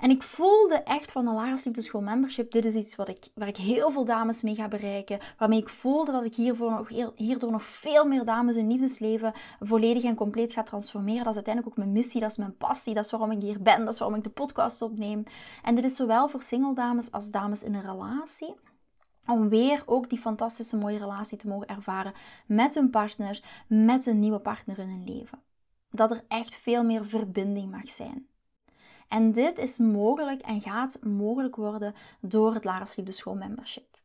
En 0.00 0.10
ik 0.10 0.22
voelde 0.22 0.74
echt 0.74 1.12
van 1.12 1.24
de 1.24 1.30
Lara's 1.30 1.64
Liefdeschool 1.64 2.00
membership, 2.00 2.52
dit 2.52 2.64
is 2.64 2.74
iets 2.74 2.96
wat 2.96 3.08
ik, 3.08 3.18
waar 3.34 3.48
ik 3.48 3.56
heel 3.56 3.90
veel 3.90 4.04
dames 4.04 4.42
mee 4.42 4.54
ga 4.54 4.68
bereiken. 4.68 5.18
Waarmee 5.38 5.60
ik 5.60 5.68
voelde 5.68 6.12
dat 6.12 6.24
ik 6.24 6.34
hiervoor 6.34 6.70
nog, 6.70 7.12
hierdoor 7.16 7.50
nog 7.50 7.64
veel 7.76 8.06
meer 8.06 8.24
dames 8.24 8.54
hun 8.54 8.68
liefdesleven 8.68 9.32
volledig 9.60 10.04
en 10.04 10.14
compleet 10.14 10.52
ga 10.52 10.62
transformeren. 10.62 11.24
Dat 11.24 11.28
is 11.28 11.34
uiteindelijk 11.34 11.74
ook 11.74 11.84
mijn 11.84 11.92
missie, 11.92 12.20
dat 12.20 12.30
is 12.30 12.36
mijn 12.36 12.56
passie, 12.56 12.94
dat 12.94 13.04
is 13.04 13.10
waarom 13.10 13.30
ik 13.30 13.42
hier 13.42 13.62
ben, 13.62 13.84
dat 13.84 13.94
is 13.94 13.98
waarom 13.98 14.16
ik 14.16 14.24
de 14.24 14.30
podcast 14.30 14.82
opneem. 14.82 15.22
En 15.62 15.74
dit 15.74 15.84
is 15.84 15.96
zowel 15.96 16.28
voor 16.28 16.42
single 16.42 16.74
dames 16.74 17.10
als 17.10 17.30
dames 17.30 17.62
in 17.62 17.74
een 17.74 17.86
relatie 17.86 18.54
om 19.26 19.48
weer 19.48 19.82
ook 19.86 20.10
die 20.10 20.18
fantastische 20.18 20.76
mooie 20.76 20.98
relatie 20.98 21.38
te 21.38 21.48
mogen 21.48 21.66
ervaren 21.66 22.12
met 22.46 22.74
hun 22.74 22.90
partner, 22.90 23.42
met 23.68 24.06
een 24.06 24.18
nieuwe 24.18 24.38
partner 24.38 24.78
in 24.78 24.88
hun 24.88 25.04
leven. 25.04 25.42
Dat 25.90 26.10
er 26.10 26.24
echt 26.28 26.54
veel 26.54 26.84
meer 26.84 27.06
verbinding 27.06 27.70
mag 27.70 27.88
zijn. 27.88 28.26
En 29.08 29.32
dit 29.32 29.58
is 29.58 29.78
mogelijk 29.78 30.42
en 30.42 30.60
gaat 30.60 30.98
mogelijk 31.02 31.56
worden 31.56 31.94
door 32.20 32.54
het 32.54 32.64
Laras 32.64 32.96
Liefdeschool 32.96 33.34
membership. 33.34 33.95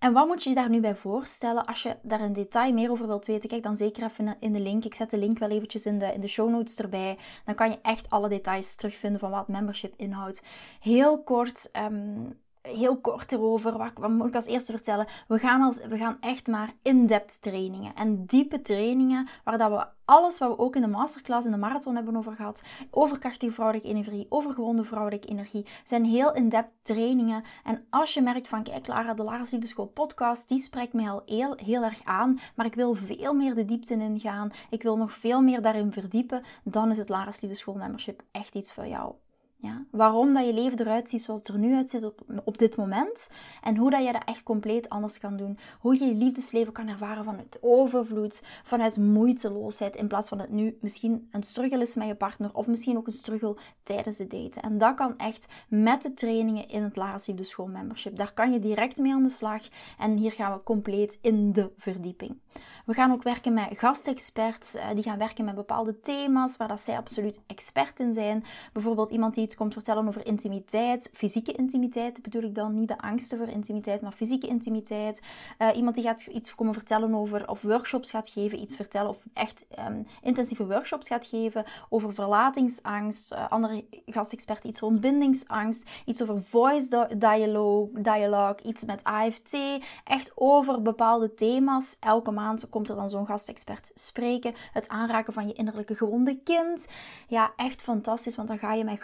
En 0.00 0.12
wat 0.12 0.26
moet 0.26 0.42
je 0.42 0.48
je 0.48 0.54
daar 0.54 0.68
nu 0.68 0.80
bij 0.80 0.94
voorstellen? 0.94 1.66
Als 1.66 1.82
je 1.82 1.96
daar 2.02 2.20
in 2.20 2.32
detail 2.32 2.72
meer 2.72 2.90
over 2.90 3.06
wilt 3.06 3.26
weten, 3.26 3.48
kijk 3.48 3.62
dan 3.62 3.76
zeker 3.76 4.04
even 4.04 4.36
in 4.40 4.52
de 4.52 4.60
link. 4.60 4.84
Ik 4.84 4.94
zet 4.94 5.10
de 5.10 5.18
link 5.18 5.38
wel 5.38 5.50
eventjes 5.50 5.86
in 5.86 5.98
de, 5.98 6.12
in 6.12 6.20
de 6.20 6.26
show 6.26 6.50
notes 6.50 6.78
erbij. 6.78 7.18
Dan 7.44 7.54
kan 7.54 7.70
je 7.70 7.78
echt 7.82 8.10
alle 8.10 8.28
details 8.28 8.76
terugvinden 8.76 9.20
van 9.20 9.30
wat 9.30 9.48
membership 9.48 9.94
inhoudt. 9.96 10.42
Heel 10.80 11.22
kort, 11.22 11.70
um, 11.76 12.38
heel 12.62 13.00
kort 13.00 13.32
erover. 13.32 13.78
Wat, 13.78 14.08
moet 14.08 14.26
ik 14.26 14.34
als 14.34 14.46
eerste 14.46 14.72
vertellen? 14.72 15.06
We 15.28 15.38
gaan, 15.38 15.62
als, 15.62 15.80
we 15.86 15.96
gaan 15.96 16.16
echt 16.20 16.46
maar 16.46 16.72
in-depth 16.82 17.42
trainingen. 17.42 17.94
En 17.94 18.26
diepe 18.26 18.62
trainingen, 18.62 19.28
waar 19.44 19.58
dat 19.58 19.70
we 19.70 19.86
alles 20.04 20.38
wat 20.38 20.48
we 20.48 20.58
ook 20.58 20.76
in 20.76 20.82
de 20.82 20.88
masterclass 20.88 21.46
in 21.46 21.52
de 21.52 21.58
marathon 21.58 21.94
hebben 21.94 22.16
over 22.16 22.32
gehad, 22.32 22.62
over 22.90 23.18
krachtige 23.18 23.52
vrouwelijke 23.52 23.88
energie, 23.88 24.26
over 24.28 24.52
gewonde 24.52 24.84
vrouwelijke 24.84 25.28
energie, 25.28 25.66
zijn 25.84 26.04
heel 26.04 26.34
in-depth 26.34 26.72
trainingen. 26.82 27.42
En 27.64 27.86
als 27.90 28.14
je 28.14 28.20
merkt 28.20 28.48
van, 28.48 28.62
kijk 28.62 28.86
Lara, 28.86 29.14
de 29.14 29.22
Lara's 29.22 29.50
Liefdeschool 29.50 29.86
podcast, 29.86 30.48
die 30.48 30.58
spreekt 30.58 30.92
mij 30.92 31.10
al 31.10 31.22
heel, 31.26 31.56
heel 31.64 31.82
erg 31.82 32.04
aan, 32.04 32.38
maar 32.54 32.66
ik 32.66 32.74
wil 32.74 32.94
veel 32.94 33.34
meer 33.34 33.54
de 33.54 33.64
diepte 33.64 33.94
in 33.94 34.20
gaan, 34.20 34.50
ik 34.70 34.82
wil 34.82 34.96
nog 34.96 35.12
veel 35.12 35.40
meer 35.40 35.62
daarin 35.62 35.92
verdiepen, 35.92 36.42
dan 36.64 36.90
is 36.90 36.98
het 36.98 37.08
Lara's 37.08 37.40
Liefdeschool 37.40 37.74
membership 37.74 38.22
echt 38.30 38.54
iets 38.54 38.72
voor 38.72 38.86
jou. 38.86 39.14
Ja? 39.62 39.84
Waarom 39.90 40.34
dat 40.34 40.46
je 40.46 40.52
leven 40.52 40.80
eruit 40.80 41.08
ziet 41.08 41.22
zoals 41.22 41.40
het 41.40 41.48
er 41.48 41.58
nu 41.58 41.74
uitziet 41.74 42.04
op, 42.04 42.20
op 42.44 42.58
dit 42.58 42.76
moment. 42.76 43.30
En 43.62 43.76
hoe 43.76 43.90
dat 43.90 44.04
je 44.04 44.12
dat 44.12 44.22
echt 44.24 44.42
compleet 44.42 44.88
anders 44.88 45.18
kan 45.18 45.36
doen. 45.36 45.58
Hoe 45.80 45.98
je 45.98 46.04
je 46.04 46.14
liefdesleven 46.14 46.72
kan 46.72 46.88
ervaren 46.88 47.24
vanuit 47.24 47.58
overvloed, 47.60 48.42
vanuit 48.64 48.98
moeiteloosheid. 48.98 49.96
In 49.96 50.08
plaats 50.08 50.28
van 50.28 50.38
het 50.38 50.50
nu 50.50 50.78
misschien 50.80 51.28
een 51.30 51.42
struggle 51.42 51.80
is 51.80 51.94
met 51.94 52.06
je 52.06 52.14
partner. 52.14 52.54
Of 52.54 52.66
misschien 52.66 52.96
ook 52.96 53.06
een 53.06 53.12
struggle 53.12 53.56
tijdens 53.82 54.18
het 54.18 54.30
daten. 54.30 54.62
En 54.62 54.78
dat 54.78 54.94
kan 54.94 55.18
echt 55.18 55.46
met 55.68 56.02
de 56.02 56.14
trainingen 56.14 56.68
in 56.68 56.82
het 56.82 56.96
Lara's 56.96 57.26
Liefdeschool 57.26 57.66
membership. 57.66 58.16
Daar 58.16 58.32
kan 58.32 58.52
je 58.52 58.58
direct 58.58 58.98
mee 58.98 59.12
aan 59.12 59.22
de 59.22 59.30
slag. 59.30 59.62
En 59.98 60.16
hier 60.16 60.32
gaan 60.32 60.52
we 60.52 60.62
compleet 60.62 61.18
in 61.20 61.52
de 61.52 61.70
verdieping. 61.76 62.38
We 62.86 62.94
gaan 62.94 63.12
ook 63.12 63.22
werken 63.22 63.54
met 63.54 63.78
gastexperts. 63.78 64.74
Eh, 64.74 64.88
die 64.94 65.02
gaan 65.02 65.18
werken 65.18 65.44
met 65.44 65.54
bepaalde 65.54 66.00
thema's 66.00 66.56
waar 66.56 66.68
dat 66.68 66.80
zij 66.80 66.96
absoluut 66.96 67.42
expert 67.46 68.00
in 68.00 68.12
zijn. 68.12 68.44
Bijvoorbeeld 68.72 69.10
iemand 69.10 69.34
die 69.34 69.49
komt 69.56 69.72
vertellen 69.72 70.08
over 70.08 70.26
intimiteit, 70.26 71.10
fysieke 71.12 71.52
intimiteit 71.52 72.22
bedoel 72.22 72.42
ik 72.42 72.54
dan, 72.54 72.74
niet 72.74 72.88
de 72.88 72.98
angsten 72.98 73.38
voor 73.38 73.48
intimiteit, 73.48 74.00
maar 74.00 74.12
fysieke 74.12 74.46
intimiteit. 74.46 75.22
Uh, 75.58 75.68
iemand 75.74 75.94
die 75.94 76.04
gaat 76.04 76.26
iets 76.26 76.54
komen 76.54 76.74
vertellen 76.74 77.14
over, 77.14 77.48
of 77.48 77.62
workshops 77.62 78.10
gaat 78.10 78.28
geven, 78.28 78.60
iets 78.60 78.76
vertellen, 78.76 79.08
of 79.08 79.22
echt 79.32 79.66
um, 79.78 80.06
intensieve 80.22 80.66
workshops 80.66 81.08
gaat 81.08 81.26
geven 81.26 81.64
over 81.88 82.14
verlatingsangst. 82.14 83.32
Uh, 83.32 83.48
andere 83.48 83.84
gastexpert 84.06 84.64
iets 84.64 84.80
rond 84.80 85.00
bindingsangst, 85.00 85.90
iets 86.04 86.22
over 86.22 86.42
voice 86.42 87.08
dialogue, 87.18 88.02
dialogue, 88.02 88.62
iets 88.62 88.84
met 88.84 89.04
AFT, 89.04 89.56
echt 90.04 90.32
over 90.34 90.82
bepaalde 90.82 91.34
thema's. 91.34 91.96
Elke 92.00 92.30
maand 92.30 92.68
komt 92.68 92.88
er 92.88 92.96
dan 92.96 93.10
zo'n 93.10 93.26
gastexpert 93.26 93.90
spreken. 93.94 94.54
Het 94.72 94.88
aanraken 94.88 95.32
van 95.32 95.46
je 95.46 95.52
innerlijke 95.52 95.94
gewonde 95.94 96.40
kind. 96.44 96.88
Ja, 97.28 97.52
echt 97.56 97.82
fantastisch, 97.82 98.36
want 98.36 98.48
dan 98.48 98.58
ga 98.58 98.72
je 98.72 98.84
met 98.84 98.98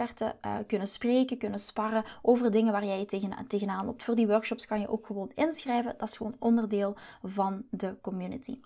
uh, 0.00 0.56
kunnen 0.66 0.88
spreken, 0.88 1.38
kunnen 1.38 1.58
sparren 1.58 2.04
over 2.22 2.50
dingen 2.50 2.72
waar 2.72 2.84
jij 2.84 2.98
je 2.98 3.04
tegen, 3.04 3.46
tegenaan 3.46 3.84
loopt. 3.86 4.04
Voor 4.04 4.14
die 4.14 4.26
workshops 4.26 4.66
kan 4.66 4.80
je 4.80 4.88
ook 4.88 5.06
gewoon 5.06 5.32
inschrijven. 5.34 5.94
Dat 5.98 6.08
is 6.08 6.16
gewoon 6.16 6.36
onderdeel 6.38 6.96
van 7.22 7.64
de 7.70 7.96
community. 8.00 8.58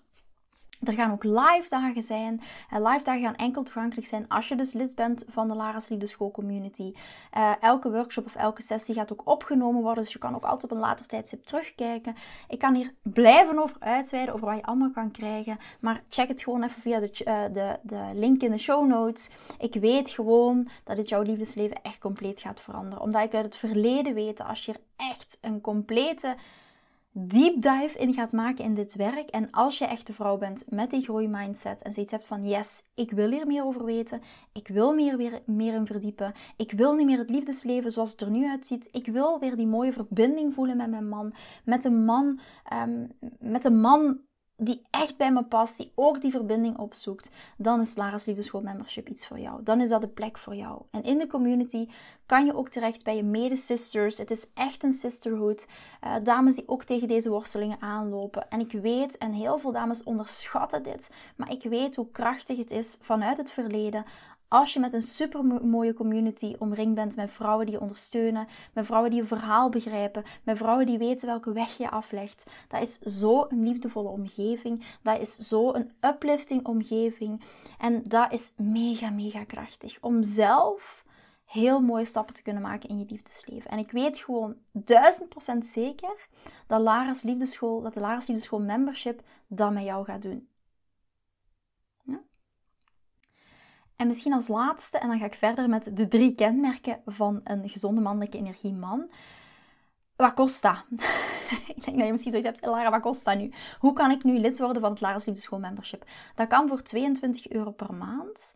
Er 0.83 0.93
gaan 0.93 1.11
ook 1.11 1.23
live 1.23 1.65
dagen 1.69 2.03
zijn. 2.03 2.41
En 2.69 2.81
live 2.81 3.03
dagen 3.03 3.21
gaan 3.21 3.35
enkel 3.35 3.63
toegankelijk 3.63 4.07
zijn 4.07 4.27
als 4.27 4.47
je 4.47 4.55
dus 4.55 4.73
lid 4.73 4.95
bent 4.95 5.25
van 5.29 5.47
de 5.47 5.53
Lara's 5.53 5.89
Liefdeschool 5.89 6.31
Community. 6.31 6.93
Uh, 7.37 7.51
elke 7.59 7.91
workshop 7.91 8.25
of 8.25 8.35
elke 8.35 8.61
sessie 8.61 8.95
gaat 8.95 9.11
ook 9.11 9.21
opgenomen 9.25 9.81
worden, 9.81 10.03
dus 10.03 10.13
je 10.13 10.19
kan 10.19 10.35
ook 10.35 10.43
altijd 10.43 10.63
op 10.63 10.71
een 10.71 10.77
later 10.77 11.05
tijdstip 11.07 11.45
terugkijken. 11.45 12.15
Ik 12.47 12.59
kan 12.59 12.75
hier 12.75 12.93
blijven 13.01 13.59
over 13.59 13.75
uitweiden, 13.79 14.33
over 14.33 14.47
wat 14.47 14.55
je 14.55 14.63
allemaal 14.63 14.91
kan 14.91 15.11
krijgen. 15.11 15.57
Maar 15.79 16.03
check 16.09 16.27
het 16.27 16.43
gewoon 16.43 16.63
even 16.63 16.81
via 16.81 16.99
de, 16.99 17.11
uh, 17.25 17.43
de, 17.53 17.79
de 17.81 18.09
link 18.13 18.41
in 18.41 18.51
de 18.51 18.57
show 18.57 18.87
notes. 18.87 19.31
Ik 19.59 19.73
weet 19.73 20.09
gewoon 20.09 20.67
dat 20.83 20.95
dit 20.95 21.09
jouw 21.09 21.21
liefdesleven 21.21 21.81
echt 21.81 21.99
compleet 21.99 22.39
gaat 22.39 22.59
veranderen. 22.59 23.03
Omdat 23.03 23.23
ik 23.23 23.33
uit 23.33 23.45
het 23.45 23.57
verleden 23.57 24.13
weet, 24.13 24.43
als 24.43 24.65
je 24.65 24.71
er 24.71 24.79
echt 24.95 25.37
een 25.41 25.61
complete 25.61 26.35
deep 27.19 27.61
dive 27.61 27.97
in 27.97 28.13
gaat 28.13 28.31
maken 28.31 28.63
in 28.63 28.73
dit 28.73 28.95
werk. 28.95 29.29
En 29.29 29.51
als 29.51 29.77
je 29.77 29.85
echt 29.85 30.07
de 30.07 30.13
vrouw 30.13 30.37
bent 30.37 30.63
met 30.69 30.89
die 30.89 31.03
groeimindset 31.03 31.81
en 31.81 31.93
zoiets 31.93 32.11
hebt 32.11 32.25
van 32.25 32.47
yes, 32.47 32.83
ik 32.93 33.11
wil 33.11 33.31
hier 33.31 33.47
meer 33.47 33.63
over 33.63 33.85
weten. 33.85 34.21
Ik 34.53 34.67
wil 34.67 34.93
meer, 34.93 35.17
weer, 35.17 35.41
meer 35.45 35.73
in 35.73 35.85
verdiepen. 35.85 36.33
Ik 36.57 36.71
wil 36.71 36.93
niet 36.93 37.05
meer 37.05 37.17
het 37.17 37.29
liefdesleven 37.29 37.91
zoals 37.91 38.11
het 38.11 38.21
er 38.21 38.29
nu 38.29 38.47
uitziet. 38.49 38.89
Ik 38.91 39.05
wil 39.05 39.39
weer 39.39 39.55
die 39.55 39.67
mooie 39.67 39.93
verbinding 39.93 40.53
voelen 40.53 40.77
met 40.77 40.89
mijn 40.89 41.09
man. 41.09 41.33
Met 41.65 41.85
een 41.85 42.05
man, 42.05 42.39
um, 42.73 43.11
met 43.39 43.65
een 43.65 43.79
man 43.79 44.19
die 44.57 44.81
echt 44.89 45.17
bij 45.17 45.31
me 45.31 45.43
past, 45.43 45.77
die 45.77 45.91
ook 45.95 46.21
die 46.21 46.31
verbinding 46.31 46.77
opzoekt, 46.77 47.31
dan 47.57 47.81
is 47.81 47.95
Lara's 47.95 48.25
Liefdeschool 48.25 48.61
Membership 48.61 49.09
iets 49.09 49.27
voor 49.27 49.39
jou. 49.39 49.63
Dan 49.63 49.81
is 49.81 49.89
dat 49.89 50.01
de 50.01 50.07
plek 50.07 50.37
voor 50.37 50.55
jou. 50.55 50.81
En 50.91 51.03
in 51.03 51.17
de 51.17 51.27
community 51.27 51.87
kan 52.25 52.45
je 52.45 52.55
ook 52.55 52.69
terecht 52.69 53.03
bij 53.03 53.15
je 53.15 53.23
mede-sisters. 53.23 54.17
Het 54.17 54.31
is 54.31 54.47
echt 54.53 54.83
een 54.83 54.93
sisterhood. 54.93 55.67
Uh, 56.03 56.15
dames 56.23 56.55
die 56.55 56.67
ook 56.67 56.83
tegen 56.83 57.07
deze 57.07 57.29
worstelingen 57.29 57.81
aanlopen. 57.81 58.49
En 58.49 58.59
ik 58.59 58.71
weet, 58.71 59.17
en 59.17 59.31
heel 59.31 59.57
veel 59.57 59.71
dames 59.71 60.03
onderschatten 60.03 60.83
dit, 60.83 61.11
maar 61.35 61.51
ik 61.51 61.63
weet 61.63 61.95
hoe 61.95 62.11
krachtig 62.11 62.57
het 62.57 62.71
is 62.71 62.97
vanuit 63.01 63.37
het 63.37 63.51
verleden 63.51 64.05
als 64.47 64.73
je 64.73 64.79
met 64.79 64.93
een 64.93 65.01
super 65.01 65.45
mooie 65.45 65.93
community 65.93 66.55
omringd 66.59 66.95
bent 66.95 67.15
met 67.15 67.31
vrouwen 67.31 67.65
die 67.65 67.75
je 67.75 67.81
ondersteunen, 67.81 68.47
met 68.73 68.85
vrouwen 68.85 69.11
die 69.11 69.19
je 69.21 69.27
verhaal 69.27 69.69
begrijpen, 69.69 70.23
met 70.43 70.57
vrouwen 70.57 70.85
die 70.85 70.97
weten 70.97 71.27
welke 71.27 71.51
weg 71.51 71.77
je 71.77 71.89
aflegt. 71.89 72.51
Dat 72.67 72.81
is 72.81 72.99
zo 72.99 73.45
een 73.49 73.63
liefdevolle 73.63 74.09
omgeving. 74.09 74.83
Dat 75.01 75.19
is 75.19 75.35
zo 75.35 75.73
een 75.73 75.91
uplifting 76.01 76.65
omgeving. 76.65 77.41
En 77.79 78.03
dat 78.03 78.33
is 78.33 78.53
mega, 78.57 79.09
mega 79.09 79.43
krachtig. 79.43 79.97
Om 80.01 80.23
zelf 80.23 81.05
heel 81.45 81.81
mooie 81.81 82.05
stappen 82.05 82.33
te 82.33 82.41
kunnen 82.41 82.61
maken 82.61 82.89
in 82.89 82.99
je 82.99 83.05
liefdesleven. 83.07 83.71
En 83.71 83.77
ik 83.77 83.91
weet 83.91 84.17
gewoon 84.17 84.55
duizend 84.71 85.29
procent 85.29 85.65
zeker 85.65 86.27
dat 86.67 86.81
Lara's 86.81 87.23
Liefdeschool, 87.23 87.81
dat 87.81 87.93
de 87.93 87.99
Lara's 87.99 88.27
Liefdeschool 88.27 88.61
membership 88.61 89.21
dat 89.47 89.71
met 89.71 89.83
jou 89.83 90.05
gaat 90.05 90.21
doen. 90.21 90.47
En 93.97 94.07
misschien 94.07 94.33
als 94.33 94.47
laatste, 94.47 94.97
en 94.97 95.07
dan 95.07 95.19
ga 95.19 95.25
ik 95.25 95.33
verder 95.33 95.69
met 95.69 95.89
de 95.93 96.07
drie 96.07 96.35
kenmerken 96.35 97.01
van 97.05 97.41
een 97.43 97.69
gezonde 97.69 98.01
mannelijke 98.01 98.37
energieman. 98.37 99.09
Wat 100.15 100.33
kost 100.33 100.61
dat? 100.61 100.85
ik 101.75 101.85
denk 101.85 101.97
dat 101.97 102.05
je 102.05 102.11
misschien 102.11 102.31
zoiets 102.31 102.49
hebt, 102.49 102.65
Lara, 102.65 102.89
wat 102.89 103.01
kost 103.01 103.25
dat 103.25 103.37
nu? 103.37 103.51
Hoe 103.79 103.93
kan 103.93 104.11
ik 104.11 104.23
nu 104.23 104.39
lid 104.39 104.59
worden 104.59 104.81
van 104.81 104.91
het 104.91 105.01
Lara's 105.01 105.25
Liefdeschool 105.25 105.59
Membership? 105.59 106.05
Dat 106.35 106.47
kan 106.47 106.67
voor 106.67 106.81
22 106.81 107.49
euro 107.49 107.71
per 107.71 107.93
maand. 107.93 108.53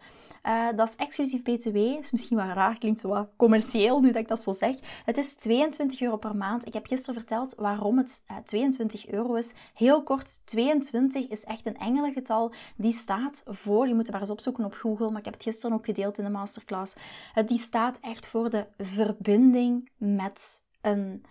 Uh, 0.47 0.67
dat 0.75 0.87
is 0.87 0.95
exclusief 0.95 1.41
BTW. 1.41 1.75
Is 1.75 2.11
misschien 2.11 2.37
wel 2.37 2.45
raar, 2.45 2.77
klinkt 2.77 2.99
zo 2.99 3.07
wat 3.07 3.29
commercieel 3.35 3.99
nu 3.99 4.07
dat 4.07 4.21
ik 4.21 4.27
dat 4.27 4.43
zo 4.43 4.53
zeg. 4.53 4.75
Het 5.05 5.17
is 5.17 5.35
22 5.35 6.01
euro 6.01 6.17
per 6.17 6.35
maand. 6.35 6.65
Ik 6.65 6.73
heb 6.73 6.87
gisteren 6.87 7.15
verteld 7.15 7.55
waarom 7.55 7.97
het 7.97 8.21
uh, 8.31 8.37
eh, 8.37 8.43
22 8.43 9.07
euro 9.07 9.33
is. 9.33 9.53
Heel 9.73 10.03
kort, 10.03 10.45
22 10.45 11.27
is 11.27 11.43
echt 11.43 11.65
een 11.65 11.77
engelengetal. 11.77 12.51
Die 12.75 12.91
staat 12.91 13.43
voor, 13.45 13.87
je 13.87 13.93
moet 13.93 14.03
het 14.03 14.11
maar 14.11 14.21
eens 14.21 14.29
opzoeken 14.29 14.65
op 14.65 14.73
Google, 14.73 15.09
maar 15.09 15.19
ik 15.19 15.25
heb 15.25 15.33
het 15.33 15.43
gisteren 15.43 15.75
ook 15.75 15.85
gedeeld 15.85 16.17
in 16.17 16.23
de 16.23 16.29
masterclass. 16.29 16.95
Uh, 17.35 17.47
die 17.47 17.57
staat 17.57 17.97
echt 18.01 18.27
voor 18.27 18.49
de 18.49 18.65
verbinding 18.77 19.89
met 19.97 20.61
een 20.81 21.23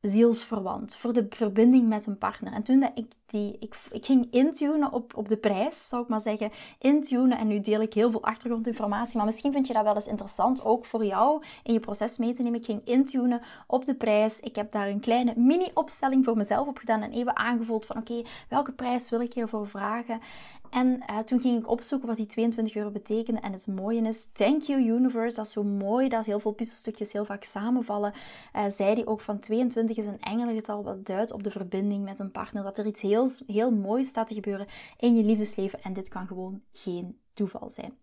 zielsverwant, 0.00 0.96
voor 0.96 1.12
de 1.12 1.26
verbinding 1.28 1.88
met 1.88 2.06
een 2.06 2.18
partner. 2.18 2.52
En 2.52 2.62
toen 2.62 2.80
dat 2.80 2.90
ik 2.94 3.06
die, 3.26 3.56
ik, 3.60 3.74
ik 3.90 4.06
ging 4.06 4.30
intunen 4.30 4.92
op, 4.92 5.16
op 5.16 5.28
de 5.28 5.36
prijs, 5.36 5.88
zou 5.88 6.02
ik 6.02 6.08
maar 6.08 6.20
zeggen, 6.20 6.50
intunen. 6.78 7.38
En 7.38 7.46
nu 7.46 7.60
deel 7.60 7.80
ik 7.80 7.94
heel 7.94 8.10
veel 8.10 8.22
achtergrondinformatie, 8.22 9.16
maar 9.16 9.26
misschien 9.26 9.52
vind 9.52 9.66
je 9.66 9.72
dat 9.72 9.82
wel 9.82 9.94
eens 9.94 10.06
interessant, 10.06 10.64
ook 10.64 10.84
voor 10.84 11.04
jou 11.04 11.42
in 11.62 11.72
je 11.72 11.80
proces 11.80 12.18
mee 12.18 12.32
te 12.32 12.42
nemen. 12.42 12.58
Ik 12.58 12.64
ging 12.64 12.80
intunen 12.84 13.40
op 13.66 13.84
de 13.84 13.94
prijs. 13.94 14.40
Ik 14.40 14.56
heb 14.56 14.72
daar 14.72 14.88
een 14.88 15.00
kleine 15.00 15.32
mini-opstelling 15.36 16.24
voor 16.24 16.36
mezelf 16.36 16.68
op 16.68 16.78
gedaan 16.78 17.02
en 17.02 17.12
even 17.12 17.36
aangevoeld 17.36 17.86
van 17.86 17.96
oké, 17.96 18.22
welke 18.48 18.72
prijs 18.72 19.10
wil 19.10 19.20
ik 19.20 19.32
hiervoor 19.32 19.68
vragen? 19.68 20.20
En 20.70 21.02
uh, 21.10 21.18
toen 21.18 21.40
ging 21.40 21.58
ik 21.58 21.68
opzoeken 21.68 22.08
wat 22.08 22.16
die 22.16 22.26
22 22.26 22.74
euro 22.74 22.90
betekenen. 22.90 23.42
En 23.42 23.52
het 23.52 23.66
mooie 23.66 24.02
is, 24.02 24.28
thank 24.32 24.62
you 24.62 24.80
universe, 24.80 25.36
dat 25.36 25.46
is 25.46 25.52
zo 25.52 25.62
mooi 25.62 26.08
dat 26.08 26.26
heel 26.26 26.40
veel 26.40 26.52
puzzelstukjes 26.52 27.12
heel 27.12 27.24
vaak 27.24 27.44
samenvallen. 27.44 28.12
Uh, 28.56 28.64
zei 28.68 28.94
die 28.94 29.06
ook 29.06 29.20
van 29.20 29.38
22 29.38 29.96
is 29.96 30.06
een 30.06 30.20
engelengetal 30.20 30.84
wat 30.84 31.06
duidt 31.06 31.32
op 31.32 31.42
de 31.42 31.50
verbinding 31.50 32.04
met 32.04 32.18
een 32.18 32.30
partner. 32.30 32.62
Dat 32.62 32.78
er 32.78 32.86
iets 32.86 33.00
heel, 33.00 33.28
heel 33.46 33.70
moois 33.70 34.08
staat 34.08 34.26
te 34.26 34.34
gebeuren 34.34 34.66
in 34.98 35.16
je 35.16 35.24
liefdesleven. 35.24 35.82
En 35.82 35.92
dit 35.92 36.08
kan 36.08 36.26
gewoon 36.26 36.62
geen 36.72 37.18
toeval 37.32 37.70
zijn. 37.70 37.98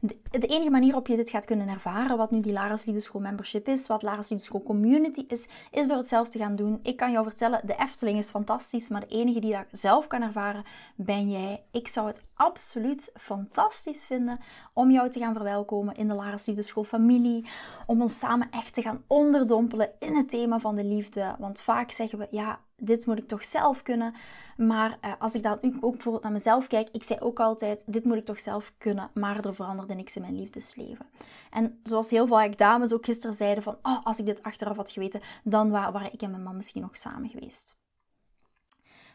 De 0.00 0.46
enige 0.46 0.70
manier 0.70 0.86
waarop 0.86 1.06
je 1.06 1.16
dit 1.16 1.30
gaat 1.30 1.44
kunnen 1.44 1.68
ervaren, 1.68 2.16
wat 2.16 2.30
nu 2.30 2.40
die 2.40 2.52
Lara's 2.52 2.84
Liefdeschool 2.84 3.20
membership 3.20 3.68
is, 3.68 3.86
wat 3.86 4.02
Lara's 4.02 4.28
Liefdeschool 4.28 4.62
community 4.62 5.24
is, 5.28 5.46
is 5.70 5.88
door 5.88 5.96
het 5.96 6.06
zelf 6.06 6.28
te 6.28 6.38
gaan 6.38 6.56
doen. 6.56 6.80
Ik 6.82 6.96
kan 6.96 7.12
jou 7.12 7.24
vertellen, 7.24 7.60
de 7.64 7.76
Efteling 7.76 8.18
is 8.18 8.30
fantastisch, 8.30 8.88
maar 8.88 9.00
de 9.00 9.06
enige 9.06 9.40
die 9.40 9.52
dat 9.52 9.64
zelf 9.70 10.06
kan 10.06 10.22
ervaren, 10.22 10.64
ben 10.94 11.30
jij. 11.30 11.64
Ik 11.70 11.88
zou 11.88 12.06
het 12.06 12.22
absoluut 12.34 13.10
fantastisch 13.14 14.06
vinden 14.06 14.38
om 14.72 14.90
jou 14.90 15.10
te 15.10 15.18
gaan 15.18 15.34
verwelkomen 15.34 15.94
in 15.94 16.08
de 16.08 16.14
Lara's 16.14 16.46
Liefdeschool 16.46 16.84
familie, 16.84 17.46
om 17.86 18.02
ons 18.02 18.18
samen 18.18 18.50
echt 18.50 18.74
te 18.74 18.82
gaan 18.82 19.02
onderdompelen 19.06 19.90
in 19.98 20.16
het 20.16 20.28
thema 20.28 20.58
van 20.58 20.76
de 20.76 20.84
liefde. 20.84 21.34
Want 21.38 21.60
vaak 21.60 21.90
zeggen 21.90 22.18
we, 22.18 22.26
ja, 22.30 22.60
dit 22.76 23.06
moet 23.06 23.18
ik 23.18 23.28
toch 23.28 23.44
zelf 23.44 23.82
kunnen. 23.82 24.14
Maar 24.56 24.98
uh, 25.04 25.12
als 25.18 25.34
ik 25.34 25.42
dan 25.42 25.58
ook 25.80 25.92
bijvoorbeeld 25.92 26.22
naar 26.22 26.32
mezelf 26.32 26.66
kijk, 26.66 26.88
ik 26.92 27.02
zei 27.02 27.20
ook 27.20 27.40
altijd, 27.40 27.92
dit 27.92 28.04
moet 28.04 28.16
ik 28.16 28.24
toch 28.24 28.38
zelf 28.38 28.72
kunnen, 28.78 29.10
maar 29.14 29.44
er 29.44 29.54
veranderde 29.54 29.94
niks 29.94 30.16
in 30.16 30.22
mijn 30.22 30.36
liefdesleven. 30.36 31.06
En 31.50 31.80
zoals 31.82 32.10
heel 32.10 32.26
veel 32.26 32.50
dames 32.56 32.92
ook 32.92 33.04
gisteren 33.04 33.34
zeiden 33.34 33.62
van, 33.62 33.78
oh, 33.82 34.04
als 34.04 34.18
ik 34.18 34.26
dit 34.26 34.42
achteraf 34.42 34.76
had 34.76 34.90
geweten, 34.90 35.20
dan 35.44 35.70
waren 35.70 36.12
ik 36.12 36.22
en 36.22 36.30
mijn 36.30 36.42
man 36.42 36.56
misschien 36.56 36.82
nog 36.82 36.96
samen 36.96 37.30
geweest. 37.30 37.76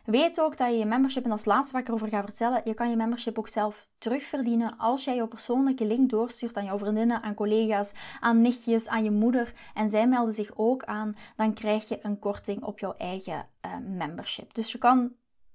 Weet 0.06 0.42
ook 0.42 0.58
dat 0.58 0.70
je 0.70 0.78
je 0.78 0.86
membership, 0.86 1.26
en 1.26 1.32
als 1.32 1.46
laatste 1.46 1.74
wat 1.74 1.82
ik 1.82 1.88
erover 1.88 2.08
ga 2.08 2.24
vertellen, 2.24 2.62
je 2.64 2.74
kan 2.74 2.90
je 2.90 2.96
membership 2.96 3.38
ook 3.38 3.48
zelf 3.48 3.88
terugverdienen 3.98 4.78
als 4.78 5.04
jij 5.04 5.16
jouw 5.16 5.28
persoonlijke 5.28 5.86
link 5.86 6.10
doorstuurt 6.10 6.58
aan 6.58 6.66
jouw 6.66 6.78
vriendinnen, 6.78 7.22
aan 7.22 7.34
collega's, 7.34 7.92
aan 8.20 8.42
nichtjes, 8.42 8.88
aan 8.88 9.04
je 9.04 9.12
moeder 9.12 9.54
en 9.74 9.90
zij 9.90 10.08
melden 10.08 10.34
zich 10.34 10.52
ook 10.56 10.84
aan, 10.84 11.16
dan 11.36 11.54
krijg 11.54 11.88
je 11.88 12.00
een 12.02 12.20
korting 12.20 12.64
op 12.64 12.80
jouw 12.80 12.94
eigen 12.98 13.48
uh, 13.66 13.72
membership. 13.98 14.54
Dus 14.54 14.72
je 14.72 14.78
kan 14.78 15.12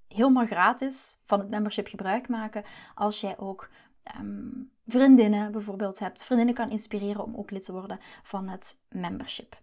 helemaal 0.09 0.47
gratis 0.47 1.21
van 1.25 1.39
het 1.39 1.49
membership 1.49 1.87
gebruik 1.87 2.29
maken 2.29 2.65
als 2.95 3.21
jij 3.21 3.39
ook 3.39 3.69
um, 4.21 4.71
vriendinnen 4.87 5.53
bijvoorbeeld 5.53 5.99
hebt. 5.99 6.25
Vriendinnen 6.25 6.55
kan 6.55 6.71
inspireren 6.71 7.25
om 7.25 7.37
ook 7.37 7.51
lid 7.51 7.65
te 7.65 7.73
worden 7.73 7.99
van 8.23 8.49
het 8.49 8.81
membership. 8.89 9.57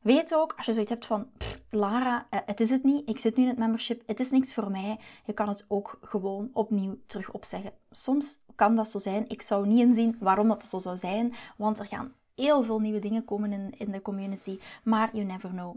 Weet 0.00 0.34
ook, 0.34 0.54
als 0.56 0.66
je 0.66 0.72
zoiets 0.72 0.90
hebt 0.90 1.06
van, 1.06 1.26
Lara, 1.70 2.26
eh, 2.30 2.40
het 2.46 2.60
is 2.60 2.70
het 2.70 2.84
niet, 2.84 3.08
ik 3.08 3.18
zit 3.18 3.36
nu 3.36 3.42
in 3.42 3.48
het 3.48 3.58
membership, 3.58 4.02
het 4.06 4.20
is 4.20 4.30
niks 4.30 4.54
voor 4.54 4.70
mij, 4.70 4.98
je 5.24 5.32
kan 5.32 5.48
het 5.48 5.64
ook 5.68 5.98
gewoon 6.02 6.50
opnieuw 6.52 6.98
terug 7.06 7.30
opzeggen. 7.32 7.72
Soms 7.90 8.38
kan 8.54 8.74
dat 8.74 8.88
zo 8.88 8.98
zijn. 8.98 9.28
Ik 9.28 9.42
zou 9.42 9.66
niet 9.66 9.80
inzien 9.80 10.16
waarom 10.20 10.48
dat 10.48 10.64
zo 10.64 10.78
zou 10.78 10.96
zijn, 10.96 11.34
want 11.56 11.78
er 11.78 11.86
gaan 11.86 12.14
heel 12.34 12.62
veel 12.62 12.80
nieuwe 12.80 12.98
dingen 12.98 13.24
komen 13.24 13.52
in, 13.52 13.74
in 13.78 13.90
de 13.90 14.02
community, 14.02 14.58
maar 14.82 15.08
you 15.12 15.24
never 15.24 15.50
know. 15.50 15.76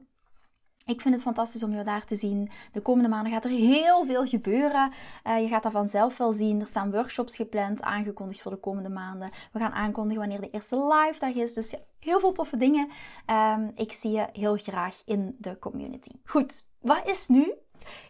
Ik 0.85 1.01
vind 1.01 1.13
het 1.13 1.23
fantastisch 1.23 1.63
om 1.63 1.71
jou 1.71 1.83
daar 1.83 2.05
te 2.05 2.15
zien. 2.15 2.49
De 2.71 2.81
komende 2.81 3.09
maanden 3.09 3.31
gaat 3.31 3.45
er 3.45 3.51
heel 3.51 4.05
veel 4.05 4.25
gebeuren. 4.25 4.91
Uh, 5.27 5.41
je 5.41 5.47
gaat 5.47 5.63
dat 5.63 5.71
vanzelf 5.71 6.17
wel 6.17 6.33
zien. 6.33 6.59
Er 6.61 6.67
staan 6.67 6.91
workshops 6.91 7.35
gepland, 7.35 7.81
aangekondigd 7.81 8.41
voor 8.41 8.51
de 8.51 8.57
komende 8.57 8.89
maanden. 8.89 9.29
We 9.51 9.59
gaan 9.59 9.71
aankondigen 9.71 10.19
wanneer 10.19 10.41
de 10.41 10.49
eerste 10.49 10.75
live 10.75 11.19
dag 11.19 11.33
is. 11.33 11.53
Dus 11.53 11.69
ja, 11.69 11.79
heel 12.03 12.19
veel 12.19 12.31
toffe 12.31 12.57
dingen. 12.57 12.89
Um, 13.25 13.71
ik 13.75 13.91
zie 13.91 14.11
je 14.11 14.27
heel 14.33 14.57
graag 14.57 15.01
in 15.05 15.35
de 15.39 15.59
community. 15.59 16.11
Goed, 16.23 16.67
wat 16.79 17.07
is 17.07 17.27
nu 17.27 17.53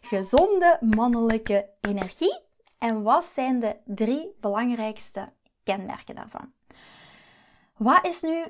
gezonde 0.01 0.77
mannelijke 0.95 1.69
energie? 1.81 2.39
En 2.77 3.03
wat 3.03 3.25
zijn 3.25 3.59
de 3.59 3.77
drie 3.85 4.35
belangrijkste 4.39 5.33
kenmerken 5.63 6.15
daarvan? 6.15 6.53
Wat 7.77 8.05
is 8.05 8.21
nu 8.21 8.43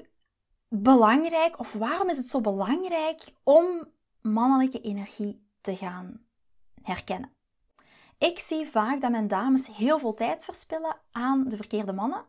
belangrijk 0.67 1.59
of 1.59 1.73
waarom 1.73 2.09
is 2.09 2.17
het 2.17 2.27
zo 2.27 2.41
belangrijk 2.41 3.21
om 3.43 3.87
mannelijke 4.21 4.81
energie 4.81 5.47
te 5.61 5.75
gaan 5.75 6.21
herkennen? 6.81 7.31
Ik 8.17 8.39
zie 8.39 8.65
vaak 8.65 9.01
dat 9.01 9.11
mijn 9.11 9.27
dames 9.27 9.67
heel 9.67 9.99
veel 9.99 10.13
tijd 10.13 10.45
verspillen 10.45 10.97
aan 11.11 11.47
de 11.47 11.55
verkeerde 11.55 11.93
mannen. 11.93 12.25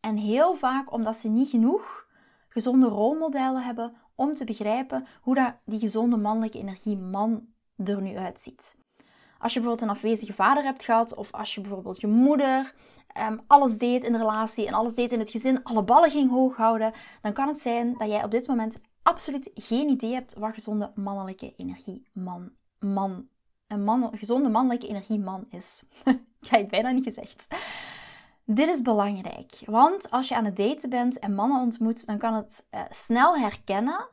En 0.00 0.16
heel 0.16 0.54
vaak 0.54 0.92
omdat 0.92 1.16
ze 1.16 1.28
niet 1.28 1.50
genoeg 1.50 2.06
gezonde 2.58 2.88
rolmodellen 2.88 3.62
hebben 3.62 3.92
om 4.14 4.34
te 4.34 4.44
begrijpen 4.44 5.06
hoe 5.20 5.34
dat 5.34 5.54
die 5.64 5.80
gezonde 5.80 6.16
mannelijke 6.16 6.58
energie 6.58 6.96
man 6.96 7.46
er 7.84 8.02
nu 8.02 8.16
uitziet. 8.16 8.76
Als 9.38 9.52
je 9.52 9.60
bijvoorbeeld 9.60 9.90
een 9.90 9.96
afwezige 9.96 10.32
vader 10.32 10.64
hebt 10.64 10.84
gehad, 10.84 11.14
of 11.14 11.32
als 11.32 11.54
je 11.54 11.60
bijvoorbeeld 11.60 12.00
je 12.00 12.06
moeder 12.06 12.74
um, 13.20 13.40
alles 13.46 13.78
deed 13.78 14.02
in 14.02 14.12
de 14.12 14.18
relatie 14.18 14.66
en 14.66 14.74
alles 14.74 14.94
deed 14.94 15.12
in 15.12 15.18
het 15.18 15.30
gezin, 15.30 15.64
alle 15.64 15.82
ballen 15.82 16.10
ging 16.10 16.30
hoog 16.30 16.56
houden, 16.56 16.92
dan 17.22 17.32
kan 17.32 17.48
het 17.48 17.58
zijn 17.58 17.94
dat 17.98 18.08
jij 18.08 18.24
op 18.24 18.30
dit 18.30 18.48
moment 18.48 18.78
absoluut 19.02 19.50
geen 19.54 19.88
idee 19.88 20.12
hebt 20.12 20.34
wat 20.34 20.54
gezonde 20.54 20.92
mannelijke 20.94 21.54
energie 21.56 22.08
man, 22.12 22.50
man, 22.78 23.28
een 23.66 23.84
man, 23.84 24.10
gezonde 24.14 24.48
mannelijke 24.48 24.88
energie 24.88 25.18
man 25.18 25.46
is. 25.50 25.84
Kijk, 26.48 26.68
bijna 26.68 26.90
niet 26.90 27.04
gezegd. 27.04 27.46
Dit 28.50 28.68
is 28.68 28.82
belangrijk, 28.82 29.62
want 29.64 30.10
als 30.10 30.28
je 30.28 30.36
aan 30.36 30.44
het 30.44 30.56
daten 30.56 30.90
bent 30.90 31.18
en 31.18 31.34
mannen 31.34 31.60
ontmoet, 31.60 32.06
dan 32.06 32.18
kan 32.18 32.34
het 32.34 32.66
uh, 32.70 32.80
snel 32.90 33.36
herkennen 33.36 34.08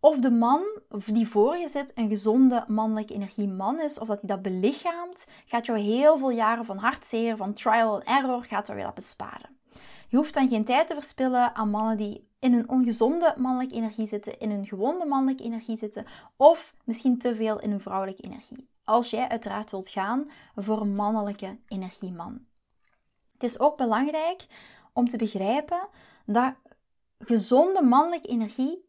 of 0.00 0.16
de 0.16 0.30
man 0.30 0.62
die 1.06 1.28
voor 1.28 1.56
je 1.56 1.68
zit 1.68 1.92
een 1.94 2.08
gezonde 2.08 2.64
mannelijke 2.68 3.14
energie 3.14 3.48
man 3.48 3.80
is, 3.80 3.98
of 3.98 4.06
dat 4.08 4.20
hij 4.20 4.28
dat 4.28 4.42
belichaamt, 4.42 5.26
gaat 5.46 5.66
jou 5.66 5.78
heel 5.78 6.18
veel 6.18 6.30
jaren 6.30 6.64
van 6.64 6.76
hartzeer, 6.76 7.36
van 7.36 7.52
trial 7.52 7.94
and 7.94 8.04
error, 8.04 8.44
gaat 8.44 8.68
er 8.68 8.74
weer 8.74 8.84
dat 8.84 8.94
besparen. 8.94 9.58
Je 10.08 10.16
hoeft 10.16 10.34
dan 10.34 10.48
geen 10.48 10.64
tijd 10.64 10.86
te 10.86 10.94
verspillen 10.94 11.54
aan 11.54 11.70
mannen 11.70 11.96
die 11.96 12.28
in 12.38 12.54
een 12.54 12.68
ongezonde 12.68 13.34
mannelijke 13.36 13.74
energie 13.74 14.06
zitten, 14.06 14.38
in 14.38 14.50
een 14.50 14.66
gewonde 14.66 15.04
mannelijke 15.04 15.44
energie 15.44 15.76
zitten, 15.76 16.06
of 16.36 16.74
misschien 16.84 17.18
te 17.18 17.34
veel 17.34 17.60
in 17.60 17.70
een 17.70 17.80
vrouwelijke 17.80 18.22
energie. 18.22 18.68
Als 18.84 19.10
jij 19.10 19.28
uiteraard 19.28 19.70
wilt 19.70 19.88
gaan 19.88 20.30
voor 20.54 20.80
een 20.80 20.94
mannelijke 20.94 21.58
energieman. 21.66 22.47
Het 23.38 23.50
is 23.50 23.60
ook 23.60 23.76
belangrijk 23.76 24.46
om 24.92 25.08
te 25.08 25.16
begrijpen 25.16 25.88
dat 26.26 26.54
gezonde 27.18 27.82
mannelijke 27.82 28.28
energie 28.28 28.86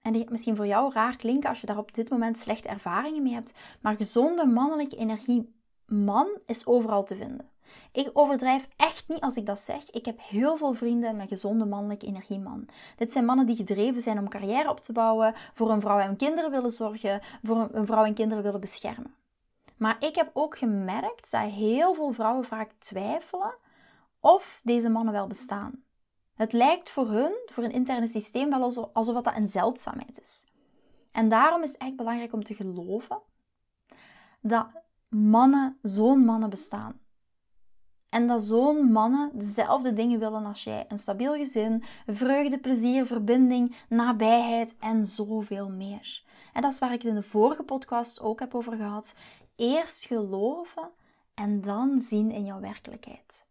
en 0.00 0.12
die 0.12 0.30
misschien 0.30 0.56
voor 0.56 0.66
jou 0.66 0.92
raar 0.92 1.16
klinken 1.16 1.48
als 1.48 1.60
je 1.60 1.66
daar 1.66 1.78
op 1.78 1.94
dit 1.94 2.10
moment 2.10 2.38
slechte 2.38 2.68
ervaringen 2.68 3.22
mee 3.22 3.32
hebt. 3.32 3.52
Maar 3.80 3.96
gezonde 3.96 4.46
mannelijke 4.46 4.96
energie 4.96 5.54
man 5.86 6.28
is 6.46 6.66
overal 6.66 7.04
te 7.04 7.16
vinden. 7.16 7.50
Ik 7.92 8.10
overdrijf 8.12 8.68
echt 8.76 9.08
niet 9.08 9.20
als 9.20 9.36
ik 9.36 9.46
dat 9.46 9.60
zeg. 9.60 9.90
Ik 9.90 10.04
heb 10.04 10.20
heel 10.22 10.56
veel 10.56 10.72
vrienden 10.72 11.16
met 11.16 11.28
gezonde 11.28 11.64
mannelijke 11.64 12.06
energie 12.06 12.38
man. 12.38 12.68
Dit 12.96 13.12
zijn 13.12 13.24
mannen 13.24 13.46
die 13.46 13.56
gedreven 13.56 14.00
zijn 14.00 14.18
om 14.18 14.28
carrière 14.28 14.70
op 14.70 14.80
te 14.80 14.92
bouwen, 14.92 15.34
voor 15.54 15.70
een 15.70 15.80
vrouw 15.80 15.98
en 15.98 16.16
kinderen 16.16 16.50
willen 16.50 16.70
zorgen, 16.70 17.20
voor 17.42 17.68
een 17.72 17.86
vrouw 17.86 18.04
en 18.04 18.14
kinderen 18.14 18.42
willen 18.42 18.60
beschermen. 18.60 19.14
Maar 19.82 19.96
ik 19.98 20.14
heb 20.14 20.30
ook 20.32 20.58
gemerkt 20.58 21.30
dat 21.30 21.52
heel 21.52 21.94
veel 21.94 22.12
vrouwen 22.12 22.44
vaak 22.44 22.70
twijfelen 22.78 23.54
of 24.20 24.60
deze 24.62 24.88
mannen 24.88 25.12
wel 25.12 25.26
bestaan. 25.26 25.82
Het 26.34 26.52
lijkt 26.52 26.90
voor 26.90 27.08
hun, 27.08 27.32
voor 27.46 27.64
een 27.64 27.72
interne 27.72 28.06
systeem, 28.06 28.50
wel 28.50 28.62
alsof, 28.62 28.88
alsof 28.92 29.22
dat 29.22 29.36
een 29.36 29.46
zeldzaamheid 29.46 30.20
is. 30.20 30.44
En 31.12 31.28
daarom 31.28 31.62
is 31.62 31.68
het 31.68 31.80
echt 31.80 31.96
belangrijk 31.96 32.32
om 32.32 32.44
te 32.44 32.54
geloven 32.54 33.20
dat 34.40 34.66
mannen, 35.10 35.78
zo'n 35.80 36.24
mannen 36.24 36.50
bestaan. 36.50 37.00
En 38.08 38.26
dat 38.26 38.42
zo'n 38.42 38.92
mannen 38.92 39.30
dezelfde 39.34 39.92
dingen 39.92 40.18
willen 40.18 40.46
als 40.46 40.64
jij. 40.64 40.84
Een 40.88 40.98
stabiel 40.98 41.34
gezin, 41.34 41.82
vreugde, 42.06 42.58
plezier, 42.58 43.06
verbinding, 43.06 43.76
nabijheid 43.88 44.76
en 44.78 45.04
zoveel 45.04 45.68
meer. 45.68 46.24
En 46.52 46.62
dat 46.62 46.72
is 46.72 46.78
waar 46.78 46.92
ik 46.92 47.02
het 47.02 47.10
in 47.10 47.14
de 47.14 47.22
vorige 47.22 47.62
podcast 47.62 48.20
ook 48.20 48.40
heb 48.40 48.54
over 48.54 48.76
gehad. 48.76 49.14
Eerst 49.56 50.04
geloven 50.04 50.90
en 51.34 51.60
dan 51.60 52.00
zien 52.00 52.30
in 52.30 52.44
jouw 52.44 52.60
werkelijkheid. 52.60 53.46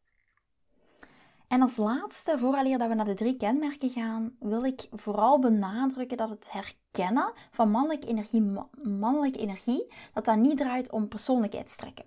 En 1.48 1.62
als 1.62 1.78
laatste, 1.78 2.40
vooraleer 2.40 2.78
dat 2.78 2.88
we 2.88 2.94
naar 2.94 3.06
de 3.06 3.14
drie 3.14 3.38
kenmerken 3.38 3.90
gaan, 3.90 4.36
wil 4.40 4.64
ik 4.64 4.88
vooral 4.92 5.40
benadrukken 5.40 6.18
dat 6.18 6.30
het 6.30 6.52
herkennen 6.52 7.32
van 7.52 7.72
mannelijke 7.72 8.08
energie, 8.08 8.42
mannelijke 8.84 9.40
energie 9.40 9.94
dat 10.14 10.26
dat 10.26 10.38
niet 10.38 10.58
draait 10.58 10.92
om 10.92 11.08
persoonlijkheidstrekken. 11.08 12.06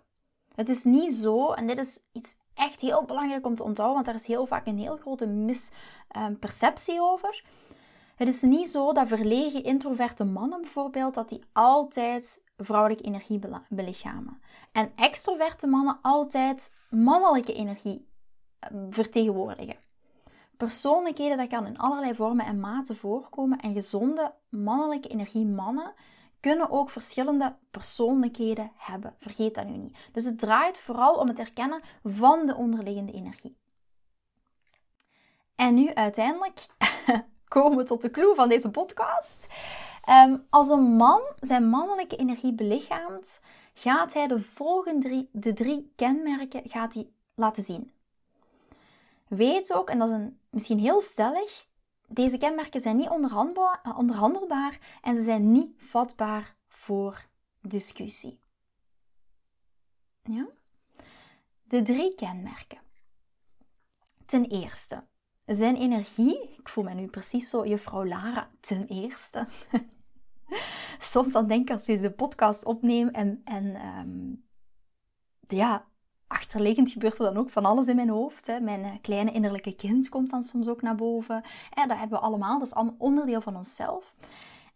Het 0.55 0.69
is 0.69 0.85
niet 0.85 1.13
zo, 1.13 1.53
en 1.53 1.67
dit 1.67 1.79
is 1.79 2.01
iets 2.13 2.37
echt 2.55 2.81
heel 2.81 3.05
belangrijk 3.05 3.47
om 3.47 3.55
te 3.55 3.63
onthouden, 3.63 3.95
want 3.95 4.07
daar 4.07 4.15
is 4.15 4.27
heel 4.27 4.47
vaak 4.47 4.67
een 4.67 4.79
heel 4.79 4.97
grote 4.97 5.27
misperceptie 5.27 7.01
over. 7.01 7.45
Het 8.17 8.29
is 8.29 8.43
niet 8.43 8.69
zo 8.69 8.93
dat 8.93 9.09
verlegen 9.09 9.65
introverte 9.65 10.25
mannen 10.25 10.61
bijvoorbeeld, 10.61 11.15
dat 11.15 11.29
die 11.29 11.45
altijd 11.53 12.43
vrouwelijke 12.57 13.05
energie 13.05 13.40
belichamen. 13.69 14.40
En 14.73 14.93
extroverte 14.97 15.67
mannen 15.67 15.99
altijd 16.03 16.75
mannelijke 16.90 17.53
energie 17.53 18.09
vertegenwoordigen. 18.90 19.77
Persoonlijkheden, 20.57 21.37
dat 21.37 21.49
kan 21.49 21.67
in 21.67 21.79
allerlei 21.79 22.14
vormen 22.14 22.47
en 22.47 22.61
maten 22.61 22.97
voorkomen. 22.97 23.61
En 23.61 23.73
gezonde 23.73 24.35
mannelijke 24.49 25.09
energie 25.09 25.47
mannen 25.47 25.95
kunnen 26.40 26.71
ook 26.71 26.90
verschillende 26.90 27.57
persoonlijkheden 27.71 28.73
hebben. 28.77 29.14
Vergeet 29.19 29.55
dat 29.55 29.67
nu 29.67 29.77
niet. 29.77 29.97
Dus 30.12 30.25
het 30.25 30.38
draait 30.38 30.79
vooral 30.79 31.14
om 31.14 31.29
het 31.29 31.38
herkennen 31.38 31.83
van 32.05 32.47
de 32.47 32.55
onderliggende 32.55 33.12
energie. 33.12 33.57
En 35.55 35.75
nu 35.75 35.95
uiteindelijk 35.95 36.67
komen 37.49 37.79
we 37.79 37.85
tot 37.85 38.03
de 38.03 38.11
clue 38.11 38.35
van 38.35 38.49
deze 38.49 38.71
podcast. 38.71 39.47
Ehm, 40.05 40.38
als 40.51 40.71
een 40.71 40.97
man 40.97 41.23
zijn 41.40 41.69
mannelijke 41.69 42.17
energie 42.17 42.53
belichaamt, 42.53 43.40
gaat 43.75 44.12
hij 44.12 44.27
de 44.27 44.43
volgende 44.43 45.09
drie, 45.09 45.29
de 45.33 45.53
drie 45.53 45.93
kenmerken 45.97 46.69
gaat 46.69 46.95
hij 46.95 47.09
laten 47.35 47.62
zien. 47.62 47.93
Weet 49.29 49.73
ook, 49.73 49.90
en 49.90 49.99
dat 49.99 50.09
is 50.09 50.14
een, 50.14 50.38
misschien 50.51 50.79
heel 50.79 51.01
stellig, 51.01 51.67
deze 52.07 52.38
kenmerken 52.38 52.81
zijn 52.81 52.97
niet 52.97 53.09
onderhandelbaar 53.97 54.99
en 55.03 55.14
ze 55.14 55.23
zijn 55.23 55.53
niet 55.53 55.75
vatbaar 55.77 56.57
voor 56.69 57.27
discussie. 57.61 58.40
Ja? 60.23 60.47
De 61.62 61.83
drie 61.83 62.14
kenmerken. 62.14 62.79
Ten 64.27 64.45
eerste, 64.45 65.05
zijn 65.47 65.77
energie, 65.77 66.57
ik 66.59 66.69
voel 66.69 66.85
me 66.85 66.95
nu 66.95 67.07
precies 67.07 67.51
zo 67.51 67.67
juffrouw 67.67 68.05
Lara, 68.07 68.51
ten 68.61 68.87
eerste. 68.87 69.47
Soms 70.99 71.33
dan 71.33 71.47
denk 71.47 71.69
ik 71.69 71.77
als 71.77 71.88
ik 71.88 72.03
de 72.03 72.11
podcast 72.11 72.64
opneem 72.64 73.09
en, 73.09 73.40
en 73.45 73.87
um, 73.87 74.45
ja, 75.49 75.85
achterliggend 76.27 76.90
gebeurt 76.90 77.19
er 77.19 77.25
dan 77.25 77.37
ook 77.37 77.51
van 77.51 77.64
alles 77.64 77.88
in 77.88 77.97
mijn 77.97 78.09
hoofd. 78.09 78.47
Hè. 78.47 78.61
Mijn 78.61 78.85
eh, 78.85 78.90
kleine 79.01 79.33
innerlijke 79.33 79.75
kind 79.75 80.09
komt 80.09 80.31
dan 80.31 80.43
soms 80.43 80.69
ook 80.69 80.83
naar 80.83 80.95
boven. 80.95 81.43
Dat 81.75 81.99
hebben 81.99 82.19
we 82.19 82.25
allemaal, 82.25 82.59
dat 82.59 82.67
is 82.67 82.75
allemaal 82.75 82.95
onderdeel 82.99 83.40
van 83.40 83.57
onszelf. 83.57 84.14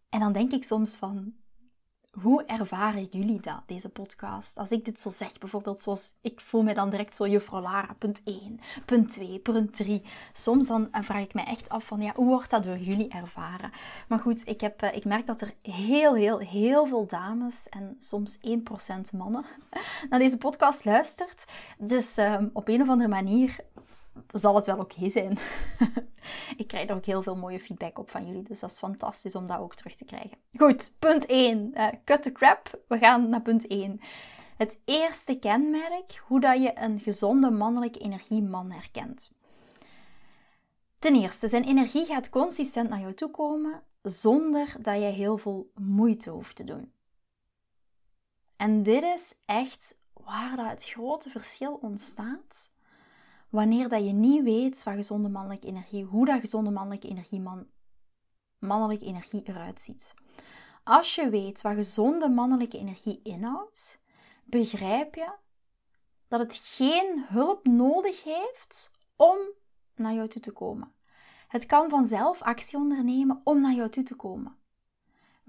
En 0.08 0.20
dan 0.20 0.32
denk 0.32 0.52
ik 0.52 0.64
soms 0.64 0.96
van, 0.96 1.34
hoe 2.10 2.44
ervaren 2.44 3.04
jullie 3.04 3.40
dat, 3.40 3.62
deze 3.66 3.88
podcast? 3.88 4.58
Als 4.58 4.72
ik 4.72 4.84
dit 4.84 5.00
zo 5.00 5.10
zeg, 5.10 5.38
bijvoorbeeld 5.38 5.80
zoals 5.80 6.14
ik 6.20 6.40
voel 6.40 6.62
me 6.62 6.74
dan 6.74 6.90
direct 6.90 7.14
zo 7.14 7.26
juffrouw 7.28 7.60
Lara, 7.60 7.94
punt 7.98 8.22
1, 8.24 8.60
punt 8.84 9.10
2, 9.10 9.38
punt 9.38 9.76
3. 9.76 10.02
Soms 10.32 10.66
dan 10.66 10.88
vraag 10.92 11.22
ik 11.22 11.34
me 11.34 11.42
echt 11.42 11.68
af 11.68 11.84
van, 11.84 12.00
ja, 12.00 12.12
hoe 12.14 12.26
wordt 12.26 12.50
dat 12.50 12.62
door 12.62 12.78
jullie 12.78 13.08
ervaren? 13.08 13.70
Maar 14.08 14.18
goed, 14.18 14.48
ik, 14.48 14.60
heb, 14.60 14.82
eh, 14.82 14.96
ik 14.96 15.04
merk 15.04 15.26
dat 15.26 15.40
er 15.40 15.54
heel, 15.62 16.14
heel, 16.14 16.38
heel 16.38 16.86
veel 16.86 17.06
dames 17.06 17.68
en 17.68 17.94
soms 17.98 18.38
1% 18.38 19.16
mannen 19.16 19.44
naar 20.10 20.18
deze 20.18 20.38
podcast 20.38 20.84
luistert. 20.84 21.44
Dus 21.78 22.16
ehm, 22.16 22.48
op 22.52 22.68
een 22.68 22.82
of 22.82 22.88
andere 22.88 23.10
manier 23.10 23.56
zal 24.32 24.54
het 24.54 24.66
wel 24.66 24.78
oké 24.78 25.10
zijn. 25.10 25.38
ik 26.56 26.66
krijg 26.66 26.88
er 26.88 26.94
ook 26.94 27.04
heel 27.04 27.22
veel 27.22 27.36
mooie 27.36 27.60
feedback 27.60 27.98
op 27.98 28.10
van 28.10 28.26
jullie, 28.26 28.42
dus 28.42 28.60
dat 28.60 28.70
is 28.70 28.78
fantastisch 28.78 29.34
om 29.34 29.46
dat 29.46 29.58
ook 29.58 29.74
terug 29.74 29.94
te 29.94 30.04
krijgen. 30.04 30.38
Goed, 30.56 30.94
punt 30.98 31.26
1. 31.26 31.70
Uh, 31.74 31.86
eh, 31.86 31.94
cut 32.04 32.22
the 32.22 32.32
crap. 32.32 32.80
We 32.88 32.98
gaan 32.98 33.28
naar 33.28 33.42
punt 33.42 33.66
1. 33.66 34.00
Het 34.56 34.78
eerste 34.84 35.38
kenmerk, 35.38 36.22
hoe 36.26 36.40
dat 36.40 36.62
je 36.62 36.72
een 36.74 37.00
gezonde 37.00 37.50
mannelijke 37.50 37.98
energieman 37.98 38.70
herkent. 38.70 39.36
Ten 40.98 41.14
eerste, 41.14 41.48
zijn 41.48 41.64
energie 41.64 42.06
gaat 42.06 42.28
consistent 42.28 42.88
naar 42.88 43.00
jou 43.00 43.14
toe 43.14 43.30
komen 43.30 43.82
zonder 44.02 44.76
dat 44.80 44.94
je 44.94 45.00
heel 45.00 45.38
veel 45.38 45.70
moeite 45.74 46.30
hoeft 46.30 46.56
te 46.56 46.64
doen. 46.64 46.92
En 48.56 48.82
dit 48.82 49.02
is 49.02 49.34
echt 49.44 49.98
waar 50.12 50.56
dat 50.56 50.66
het 50.66 50.84
grote 50.84 51.30
verschil 51.30 51.74
ontstaat 51.74 52.70
wanneer 53.50 53.88
dat 53.88 54.04
je 54.04 54.12
niet 54.12 54.42
weet 54.42 54.82
wat 54.82 54.94
gezonde 54.94 55.28
mannelijke 55.28 55.66
energie, 55.66 56.04
hoe 56.04 56.26
dat 56.26 56.40
gezonde 56.40 56.70
mannelijke 56.70 57.08
energie, 57.08 57.40
man, 57.40 57.66
mannelijke 58.58 59.04
energie 59.04 59.42
eruit 59.44 59.80
ziet. 59.80 60.14
Als 60.84 61.14
je 61.14 61.28
weet 61.28 61.62
wat 61.62 61.74
gezonde 61.74 62.28
mannelijke 62.28 62.78
energie 62.78 63.20
inhoudt, 63.22 64.02
begrijp 64.44 65.14
je 65.14 65.32
dat 66.28 66.40
het 66.40 66.54
geen 66.54 67.24
hulp 67.28 67.66
nodig 67.66 68.24
heeft 68.24 68.92
om 69.16 69.38
naar 69.94 70.14
jou 70.14 70.28
toe 70.28 70.42
te 70.42 70.52
komen. 70.52 70.92
Het 71.48 71.66
kan 71.66 71.88
vanzelf 71.88 72.42
actie 72.42 72.78
ondernemen 72.78 73.40
om 73.44 73.60
naar 73.60 73.74
jou 73.74 73.88
toe 73.88 74.02
te 74.02 74.14
komen. 74.14 74.56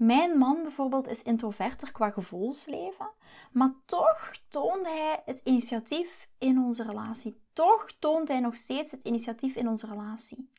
Mijn 0.00 0.38
man 0.38 0.62
bijvoorbeeld 0.62 1.08
is 1.08 1.22
introverter 1.22 1.92
qua 1.92 2.10
gevoelsleven, 2.10 3.10
maar 3.52 3.72
toch 3.84 4.32
toont 4.48 4.86
hij 4.86 5.22
het 5.24 5.40
initiatief 5.44 6.28
in 6.38 6.58
onze 6.58 6.82
relatie. 6.82 7.40
Toch 7.52 7.92
toont 7.98 8.28
hij 8.28 8.40
nog 8.40 8.56
steeds 8.56 8.90
het 8.90 9.02
initiatief 9.02 9.54
in 9.54 9.68
onze 9.68 9.86
relatie. 9.86 10.50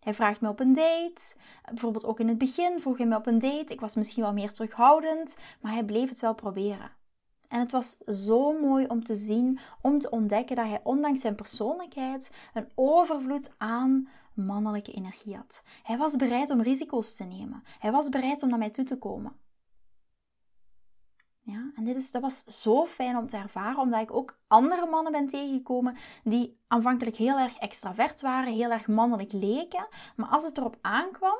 Hij 0.00 0.14
vraagt 0.14 0.40
me 0.40 0.48
op 0.48 0.60
een 0.60 0.72
date. 0.72 1.34
Bijvoorbeeld 1.64 2.04
ook 2.04 2.20
in 2.20 2.28
het 2.28 2.38
begin 2.38 2.80
vroeg 2.80 2.96
hij 2.96 3.06
me 3.06 3.16
op 3.16 3.26
een 3.26 3.38
date. 3.38 3.72
Ik 3.72 3.80
was 3.80 3.94
misschien 3.94 4.22
wel 4.22 4.32
meer 4.32 4.52
terughoudend, 4.52 5.36
maar 5.60 5.72
hij 5.72 5.84
bleef 5.84 6.08
het 6.08 6.20
wel 6.20 6.34
proberen. 6.34 6.90
En 7.48 7.60
het 7.60 7.72
was 7.72 7.98
zo 7.98 8.60
mooi 8.60 8.86
om 8.86 9.04
te 9.04 9.16
zien, 9.16 9.58
om 9.80 9.98
te 9.98 10.10
ontdekken 10.10 10.56
dat 10.56 10.66
hij 10.66 10.80
ondanks 10.82 11.20
zijn 11.20 11.34
persoonlijkheid 11.34 12.30
een 12.54 12.68
overvloed 12.74 13.50
aan 13.56 14.08
mannelijke 14.36 14.92
energie 14.92 15.36
had. 15.36 15.62
Hij 15.82 15.98
was 15.98 16.16
bereid 16.16 16.50
om 16.50 16.62
risico's 16.62 17.14
te 17.14 17.24
nemen. 17.24 17.62
Hij 17.78 17.92
was 17.92 18.08
bereid 18.08 18.42
om 18.42 18.48
naar 18.48 18.58
mij 18.58 18.70
toe 18.70 18.84
te 18.84 18.98
komen. 18.98 19.36
Ja, 21.40 21.70
en 21.74 21.84
dit 21.84 21.96
is, 21.96 22.10
dat 22.10 22.22
was 22.22 22.44
zo 22.44 22.86
fijn 22.86 23.16
om 23.16 23.26
te 23.26 23.36
ervaren, 23.36 23.78
omdat 23.78 24.00
ik 24.00 24.12
ook 24.12 24.38
andere 24.46 24.86
mannen 24.86 25.12
ben 25.12 25.26
tegengekomen 25.26 25.96
die 26.24 26.60
aanvankelijk 26.66 27.16
heel 27.16 27.38
erg 27.38 27.56
extravert 27.56 28.20
waren, 28.20 28.52
heel 28.52 28.70
erg 28.70 28.86
mannelijk 28.86 29.32
leken. 29.32 29.88
Maar 30.16 30.28
als 30.28 30.44
het 30.44 30.58
erop 30.58 30.78
aankwam 30.80 31.38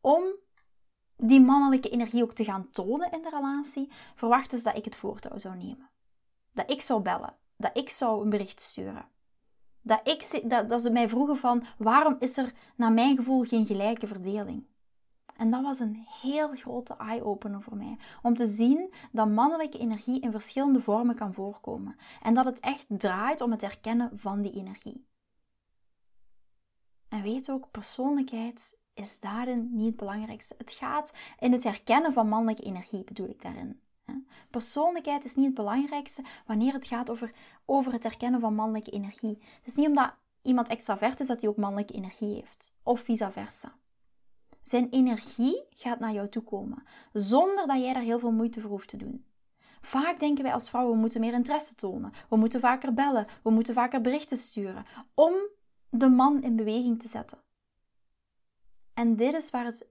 om 0.00 0.22
die 1.16 1.40
mannelijke 1.40 1.88
energie 1.88 2.22
ook 2.22 2.32
te 2.32 2.44
gaan 2.44 2.70
tonen 2.70 3.10
in 3.10 3.22
de 3.22 3.30
relatie, 3.30 3.92
verwachten 4.14 4.58
ze 4.58 4.64
dat 4.64 4.76
ik 4.76 4.84
het 4.84 4.96
voortouw 4.96 5.38
zou 5.38 5.56
nemen. 5.56 5.90
Dat 6.52 6.70
ik 6.70 6.82
zou 6.82 7.02
bellen, 7.02 7.36
dat 7.56 7.76
ik 7.76 7.88
zou 7.88 8.22
een 8.22 8.30
bericht 8.30 8.60
sturen. 8.60 9.08
Dat, 9.90 10.08
ik, 10.08 10.50
dat, 10.50 10.68
dat 10.68 10.82
ze 10.82 10.90
mij 10.90 11.08
vroegen 11.08 11.36
van 11.36 11.64
waarom 11.78 12.16
is 12.18 12.36
er 12.36 12.52
naar 12.76 12.92
mijn 12.92 13.16
gevoel 13.16 13.44
geen 13.44 13.66
gelijke 13.66 14.06
verdeling? 14.06 14.66
En 15.36 15.50
dat 15.50 15.62
was 15.62 15.78
een 15.78 16.04
heel 16.22 16.54
grote 16.54 16.96
eye-opener 16.96 17.62
voor 17.62 17.76
mij. 17.76 17.96
Om 18.22 18.34
te 18.34 18.46
zien 18.46 18.92
dat 19.12 19.28
mannelijke 19.28 19.78
energie 19.78 20.20
in 20.20 20.30
verschillende 20.30 20.80
vormen 20.82 21.14
kan 21.14 21.34
voorkomen. 21.34 21.96
En 22.22 22.34
dat 22.34 22.44
het 22.44 22.60
echt 22.60 22.86
draait 22.88 23.40
om 23.40 23.50
het 23.50 23.60
herkennen 23.60 24.10
van 24.18 24.42
die 24.42 24.52
energie. 24.52 25.06
En 27.08 27.22
weet 27.22 27.50
ook, 27.50 27.70
persoonlijkheid 27.70 28.78
is 28.94 29.20
daarin 29.20 29.68
niet 29.72 29.86
het 29.86 29.96
belangrijkste. 29.96 30.54
Het 30.58 30.70
gaat 30.72 31.12
in 31.38 31.52
het 31.52 31.64
herkennen 31.64 32.12
van 32.12 32.28
mannelijke 32.28 32.62
energie, 32.62 33.04
bedoel 33.04 33.28
ik 33.28 33.42
daarin. 33.42 33.80
Persoonlijkheid 34.50 35.24
is 35.24 35.34
niet 35.34 35.46
het 35.46 35.54
belangrijkste 35.54 36.22
wanneer 36.46 36.72
het 36.72 36.86
gaat 36.86 37.10
over, 37.10 37.34
over 37.64 37.92
het 37.92 38.02
herkennen 38.02 38.40
van 38.40 38.54
mannelijke 38.54 38.90
energie. 38.90 39.38
Het 39.40 39.66
is 39.66 39.76
niet 39.76 39.88
omdat 39.88 40.14
iemand 40.42 40.68
extravert 40.68 41.20
is 41.20 41.26
dat 41.26 41.40
hij 41.40 41.50
ook 41.50 41.56
mannelijke 41.56 41.94
energie 41.94 42.34
heeft, 42.34 42.74
of 42.82 43.00
vice 43.00 43.30
versa. 43.30 43.74
Zijn 44.62 44.88
energie 44.90 45.64
gaat 45.70 46.00
naar 46.00 46.12
jou 46.12 46.28
toe 46.28 46.42
komen, 46.42 46.82
zonder 47.12 47.66
dat 47.66 47.82
jij 47.82 47.92
daar 47.92 48.02
heel 48.02 48.18
veel 48.18 48.32
moeite 48.32 48.60
voor 48.60 48.70
hoeft 48.70 48.88
te 48.88 48.96
doen. 48.96 49.24
Vaak 49.80 50.18
denken 50.18 50.44
wij 50.44 50.52
als 50.52 50.68
vrouwen, 50.70 50.94
we 50.94 51.00
moeten 51.00 51.20
meer 51.20 51.32
interesse 51.32 51.74
tonen. 51.74 52.12
We 52.28 52.36
moeten 52.36 52.60
vaker 52.60 52.94
bellen. 52.94 53.26
We 53.42 53.50
moeten 53.50 53.74
vaker 53.74 54.00
berichten 54.00 54.36
sturen. 54.36 54.84
Om 55.14 55.34
de 55.90 56.08
man 56.08 56.42
in 56.42 56.56
beweging 56.56 57.00
te 57.00 57.08
zetten. 57.08 57.38
En 58.94 59.16
dit 59.16 59.34
is 59.34 59.50
waar 59.50 59.64
het 59.64 59.88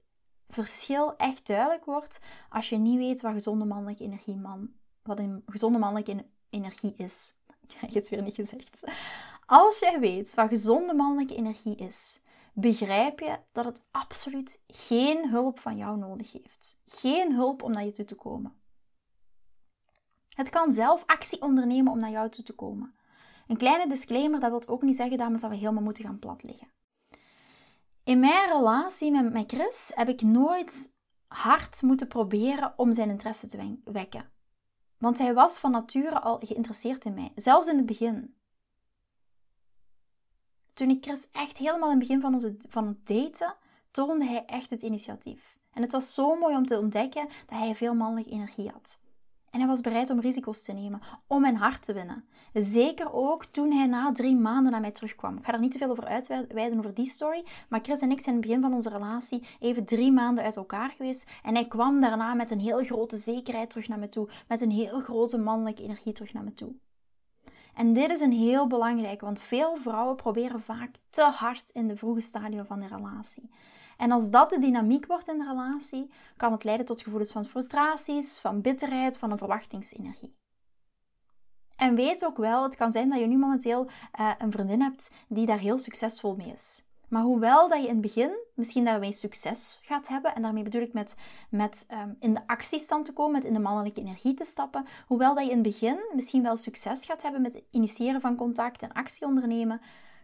verschil 0.49 1.15
echt 1.17 1.47
duidelijk 1.47 1.85
wordt 1.85 2.19
als 2.49 2.69
je 2.69 2.77
niet 2.77 2.97
weet 2.97 3.21
wat 3.21 3.33
gezonde 3.33 3.65
mannelijke 3.65 4.03
energie, 4.03 4.35
man, 4.35 4.71
wat 5.03 5.19
een 5.19 5.43
gezonde 5.45 5.79
mannelijke 5.79 6.25
energie 6.49 6.93
is. 6.97 7.37
Ik 7.67 7.75
heb 7.79 7.93
het 7.93 8.09
weer 8.09 8.21
niet 8.21 8.35
gezegd. 8.35 8.83
Als 9.45 9.79
jij 9.79 9.99
weet 9.99 10.33
wat 10.33 10.47
gezonde 10.47 10.93
mannelijke 10.93 11.35
energie 11.35 11.75
is, 11.75 12.19
begrijp 12.53 13.19
je 13.19 13.39
dat 13.51 13.65
het 13.65 13.83
absoluut 13.91 14.63
geen 14.67 15.29
hulp 15.29 15.59
van 15.59 15.77
jou 15.77 15.97
nodig 15.97 16.31
heeft. 16.31 16.79
Geen 16.85 17.33
hulp 17.33 17.63
om 17.63 17.71
naar 17.71 17.85
je 17.85 17.91
toe 17.91 18.05
te 18.05 18.15
komen. 18.15 18.53
Het 20.29 20.49
kan 20.49 20.71
zelf 20.71 21.03
actie 21.05 21.41
ondernemen 21.41 21.91
om 21.91 21.99
naar 21.99 22.09
jou 22.09 22.29
toe 22.29 22.43
te 22.43 22.53
komen. 22.53 22.93
Een 23.47 23.57
kleine 23.57 23.87
disclaimer, 23.87 24.39
dat 24.39 24.49
wil 24.49 24.67
ook 24.67 24.81
niet 24.81 24.95
zeggen, 24.95 25.17
dames, 25.17 25.41
dat 25.41 25.49
we 25.49 25.55
helemaal 25.55 25.83
moeten 25.83 26.03
gaan 26.03 26.19
plat 26.19 26.43
liggen. 26.43 26.67
In 28.09 28.19
mijn 28.19 28.49
relatie 28.49 29.11
met, 29.11 29.33
met 29.33 29.51
Chris 29.51 29.91
heb 29.95 30.07
ik 30.07 30.21
nooit 30.21 30.93
hard 31.27 31.81
moeten 31.81 32.07
proberen 32.07 32.73
om 32.75 32.93
zijn 32.93 33.09
interesse 33.09 33.47
te 33.47 33.77
wekken. 33.83 34.29
Want 34.97 35.17
hij 35.17 35.33
was 35.33 35.59
van 35.59 35.71
nature 35.71 36.19
al 36.19 36.39
geïnteresseerd 36.39 37.05
in 37.05 37.13
mij, 37.13 37.31
zelfs 37.35 37.67
in 37.67 37.77
het 37.77 37.85
begin. 37.85 38.35
Toen 40.73 40.89
ik 40.89 41.03
Chris 41.03 41.29
echt 41.31 41.57
helemaal 41.57 41.91
in 41.91 41.97
het 41.97 42.07
begin 42.07 42.21
van, 42.21 42.33
onze, 42.33 42.55
van 42.69 42.87
het 42.87 43.07
daten, 43.07 43.55
toonde 43.91 44.25
hij 44.25 44.45
echt 44.45 44.69
het 44.69 44.81
initiatief. 44.81 45.57
En 45.73 45.81
het 45.81 45.91
was 45.91 46.13
zo 46.13 46.35
mooi 46.35 46.55
om 46.55 46.65
te 46.65 46.79
ontdekken 46.79 47.27
dat 47.27 47.59
hij 47.59 47.75
veel 47.75 47.93
mannelijke 47.93 48.31
energie 48.31 48.69
had. 48.69 48.98
En 49.51 49.59
hij 49.59 49.67
was 49.67 49.81
bereid 49.81 50.09
om 50.09 50.19
risico's 50.19 50.63
te 50.63 50.73
nemen, 50.73 51.01
om 51.27 51.41
mijn 51.41 51.55
hart 51.55 51.83
te 51.83 51.93
winnen. 51.93 52.25
Zeker 52.53 53.13
ook 53.13 53.45
toen 53.45 53.71
hij 53.71 53.85
na 53.85 54.11
drie 54.11 54.35
maanden 54.35 54.71
naar 54.71 54.81
mij 54.81 54.91
terugkwam. 54.91 55.37
Ik 55.37 55.45
ga 55.45 55.53
er 55.53 55.59
niet 55.59 55.71
te 55.71 55.77
veel 55.77 55.89
over 55.89 56.05
uitweiden 56.05 56.77
over 56.77 56.93
die 56.93 57.05
story, 57.05 57.43
maar 57.69 57.79
Chris 57.83 58.01
en 58.01 58.11
ik 58.11 58.21
zijn 58.21 58.35
in 58.35 58.41
het 58.41 58.49
begin 58.49 58.61
van 58.61 58.73
onze 58.73 58.89
relatie 58.89 59.43
even 59.59 59.85
drie 59.85 60.11
maanden 60.11 60.43
uit 60.43 60.55
elkaar 60.55 60.89
geweest. 60.89 61.29
En 61.43 61.53
hij 61.55 61.67
kwam 61.67 62.01
daarna 62.01 62.33
met 62.33 62.51
een 62.51 62.59
heel 62.59 62.83
grote 62.83 63.17
zekerheid 63.17 63.69
terug 63.69 63.87
naar 63.87 63.99
me 63.99 64.09
toe, 64.09 64.29
met 64.47 64.61
een 64.61 64.71
heel 64.71 64.99
grote 64.99 65.37
mannelijke 65.37 65.83
energie 65.83 66.13
terug 66.13 66.33
naar 66.33 66.43
me 66.43 66.53
toe. 66.53 66.75
En 67.73 67.93
dit 67.93 68.11
is 68.11 68.19
een 68.19 68.31
heel 68.31 68.67
belangrijk, 68.67 69.21
want 69.21 69.41
veel 69.41 69.75
vrouwen 69.75 70.15
proberen 70.15 70.61
vaak 70.61 70.95
te 71.09 71.23
hard 71.23 71.69
in 71.69 71.87
de 71.87 71.95
vroege 71.95 72.21
stadium 72.21 72.65
van 72.65 72.79
de 72.79 72.87
relatie. 72.87 73.49
En 73.99 74.11
als 74.11 74.29
dat 74.29 74.49
de 74.49 74.59
dynamiek 74.59 75.05
wordt 75.05 75.27
in 75.27 75.37
de 75.37 75.45
relatie, 75.45 76.09
kan 76.37 76.51
het 76.51 76.63
leiden 76.63 76.85
tot 76.85 77.01
gevoelens 77.01 77.31
van 77.31 77.45
frustraties, 77.45 78.39
van 78.39 78.61
bitterheid, 78.61 79.17
van 79.17 79.31
een 79.31 79.37
verwachtingsenergie. 79.37 80.35
En 81.75 81.95
weet 81.95 82.25
ook 82.25 82.37
wel, 82.37 82.63
het 82.63 82.75
kan 82.75 82.91
zijn 82.91 83.09
dat 83.09 83.19
je 83.19 83.27
nu 83.27 83.37
momenteel 83.37 83.89
uh, 84.19 84.31
een 84.37 84.51
vriendin 84.51 84.81
hebt 84.81 85.11
die 85.27 85.45
daar 85.45 85.59
heel 85.59 85.77
succesvol 85.77 86.35
mee 86.35 86.51
is. 86.51 86.87
Maar 87.09 87.23
hoewel 87.23 87.69
dat 87.69 87.81
je 87.81 87.87
in 87.87 87.93
het 87.93 88.01
begin 88.01 88.31
misschien 88.55 88.85
daarmee 88.85 89.11
succes 89.11 89.81
gaat 89.83 90.07
hebben, 90.07 90.35
en 90.35 90.41
daarmee 90.41 90.63
bedoel 90.63 90.81
ik 90.81 90.93
met, 90.93 91.15
met 91.49 91.85
um, 91.91 92.15
in 92.19 92.33
de 92.33 92.47
actiestand 92.47 93.05
te 93.05 93.13
komen, 93.13 93.31
met 93.31 93.43
in 93.43 93.53
de 93.53 93.59
mannelijke 93.59 94.01
energie 94.01 94.33
te 94.33 94.43
stappen, 94.43 94.85
hoewel 95.07 95.35
dat 95.35 95.43
je 95.45 95.51
in 95.51 95.57
het 95.57 95.67
begin 95.67 95.99
misschien 96.13 96.43
wel 96.43 96.57
succes 96.57 97.05
gaat 97.05 97.21
hebben 97.21 97.41
met 97.41 97.53
het 97.53 97.63
initiëren 97.71 98.21
van 98.21 98.35
contact 98.35 98.81
en 98.81 98.91
actie 98.91 99.27
ondernemen, 99.27 99.81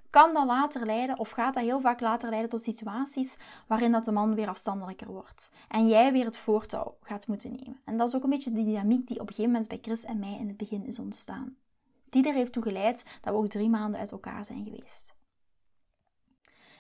kan 0.10 0.34
dat 0.34 0.46
later 0.46 0.86
leiden, 0.86 1.20
of 1.20 1.30
gaat 1.30 1.54
dat 1.54 1.64
heel 1.64 1.80
vaak 1.80 2.00
later 2.00 2.30
leiden 2.30 2.50
tot 2.50 2.62
situaties 2.62 3.38
waarin 3.68 3.92
dat 3.92 4.06
de 4.06 4.12
man 4.12 4.36
weer 4.36 4.48
afstandelijker 4.48 5.08
wordt. 5.08 5.52
En 5.68 5.88
jij 5.88 6.12
weer 6.12 6.26
het 6.26 6.38
voortouw 6.38 6.98
gaat 7.02 7.28
moeten 7.28 7.52
nemen. 7.52 7.82
En 7.86 7.98
dat 7.98 8.08
is 8.08 8.16
ook 8.16 8.24
een 8.24 8.30
beetje 8.30 8.52
de 8.52 8.64
dynamiek 8.64 9.08
die 9.08 9.20
op 9.20 9.28
een 9.28 9.34
gegeven 9.34 9.52
moment 9.52 9.70
bij 9.70 9.80
Chris 9.82 10.04
en 10.04 10.20
mij 10.20 10.38
in 10.40 10.48
het 10.48 10.58
begin 10.58 10.86
is 10.86 11.00
ontstaan. 11.00 11.56
Die 12.10 12.28
er 12.28 12.34
heeft 12.34 12.54
toe 12.54 12.64
geleid 12.64 13.06
dat 13.22 13.34
we 13.34 13.40
ook 13.40 13.48
drie 13.48 13.70
maanden 13.70 14.00
uit 14.00 14.12
elkaar 14.12 14.46
zijn 14.46 14.64
geweest. 14.64 15.14